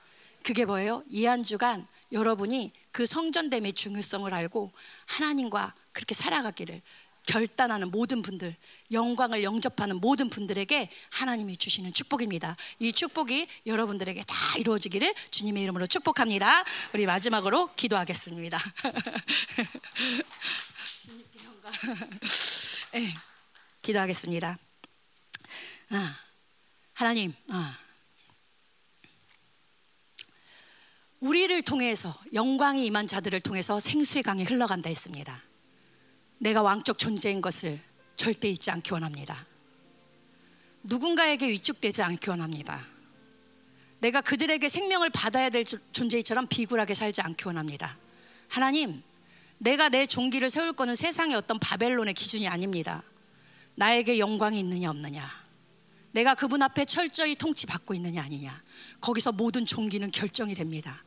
[0.44, 1.02] 그게 뭐예요?
[1.10, 4.72] 이 한 주간 여러분이 그 성전됨의 중요성을 알고
[5.06, 6.80] 하나님과 그렇게 살아가기를
[7.26, 8.54] 결단하는 모든 분들,
[8.92, 12.54] 영광을 영접하는 모든 분들에게 하나님이 주시는 축복입니다.
[12.78, 16.62] 이 축복이 여러분들에게 다 이루어지기를 주님의 이름으로 축복합니다.
[16.92, 18.58] 우리 마지막으로 기도하겠습니다.
[22.92, 23.14] 네,
[23.80, 24.58] 기도하겠습니다.
[25.90, 26.16] 아,
[26.92, 27.83] 하나님, 아.
[31.24, 35.42] 우리를 통해서 영광이 임한 자들을 통해서 생수의 강이 흘러간다 했습니다.
[36.36, 37.80] 내가 왕적 존재인 것을
[38.14, 39.46] 절대 잊지 않기 원합니다.
[40.82, 42.78] 누군가에게 위축되지 않기 원합니다.
[44.00, 47.96] 내가 그들에게 생명을 받아야 될 존재처럼 비굴하게 살지 않기 원합니다.
[48.48, 49.02] 하나님,
[49.56, 53.02] 내가 내 종기를 세울 거는 세상의 어떤 바벨론의 기준이 아닙니다.
[53.76, 55.26] 나에게 영광이 있느냐 없느냐.
[56.12, 58.62] 내가 그분 앞에 철저히 통치받고 있느냐 아니냐.
[59.00, 61.02] 거기서 모든 종기는 결정이 됩니다.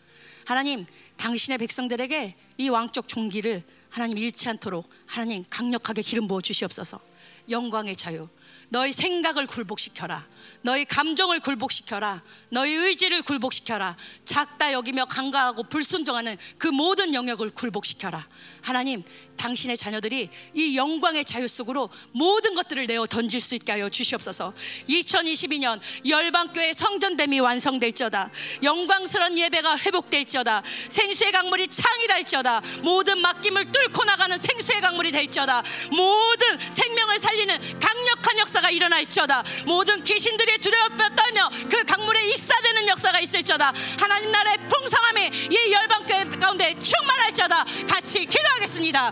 [0.48, 0.86] 하나님,
[1.18, 7.02] 당신의 백성들에게 이 왕적 종기를 하나님 잃지 않도록 하나님 강력하게 기름 부어 주시옵소서.
[7.50, 8.30] 영광의 자유,
[8.70, 10.26] 너희 생각을 굴복시켜라.
[10.62, 12.24] 너희 감정을 굴복시켜라.
[12.50, 13.98] 너희 의지를 굴복시켜라.
[14.24, 18.26] 작다 여기며 강가하고 불순종하는 그 모든 영역을 굴복시켜라.
[18.62, 19.04] 하나님,
[19.38, 24.54] 당신의 자녀들이 이 영광의 자유 속으로 모든 것들을 내어 던질 수 있게 하여 주시옵소서.
[24.90, 28.32] 2022년 열방교회 성전됨이 완성될지어다.
[28.64, 30.62] 영광스러운 예배가 회복될지어다.
[30.90, 32.62] 생수의 강물이 창이랄지어다.
[32.82, 35.64] 모든 맡김을 뚫고 나가는 생수의 강물이 될지어다.
[35.92, 43.20] 모든 생명을 살리는 강력한 역사 역사가 일어날지어다 모든 귀신들이 두려워 떨며 그 강물에 익사되는 역사가
[43.20, 46.06] 있을지어다 하나님 나라의 풍성함이 이 열방
[46.40, 49.12] 가운데 충만할지어다 같이 기도하겠습니다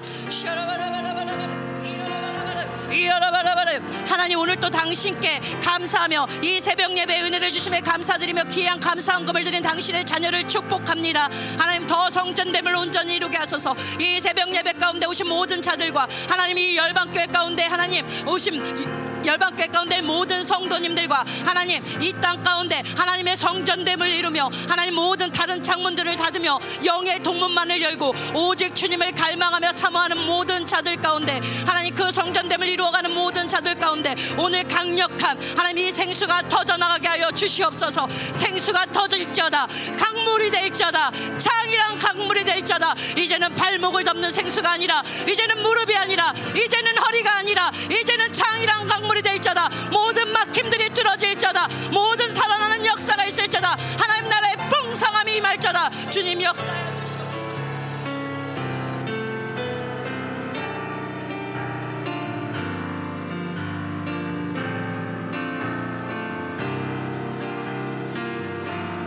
[4.08, 10.06] 하나님 오늘 또 당신께 감사하며 이 새벽 예배 은혜를 주심에 감사드리며 귀한 감사한금을 드린 당신의
[10.06, 11.30] 자녀를 축복합니다.
[11.58, 13.76] 하나님 더 성전됨을 온전히 이루게 하소서.
[14.00, 20.02] 이 새벽 예배 가운데 오신 모든 자들과 하나님 이 열방교회 가운데 하나님 오심 열방교회 가운데
[20.02, 27.22] 모든 성도님들과 하나님 이 땅 가운데 하나님의 성전됨을 이루며 하나님 모든 다른 창문들을 닫으며 영의
[27.22, 33.76] 동문만을 열고 오직 주님을 갈망하며 사모하는 모든 자들 가운데 하나님 그 성전됨을 이루어가는 모든 자들
[33.76, 38.08] 가운데 오늘 강력한 하나님 이 생수가 터져나가게 하여 주시옵소서.
[38.10, 39.68] 생수가 터질지어다.
[39.98, 41.12] 강물이 될지어다.
[41.38, 42.96] 창이랑 강물이 될지어다.
[43.18, 49.70] 이제는 발목을 덮는 생수가 아니라 이제는 무릎이 아니라 이제는 허리가 아니라 이제는 창이랑 강물이 될지어다.
[49.92, 51.68] 모든 막힘들이 뚫어질지어다.
[51.92, 53.76] 모든 살아나는 역사가 있 있을지어다.
[53.98, 55.90] 하나님 나라의 풍성함이 임할 자다.
[56.10, 57.15] 주님 역사여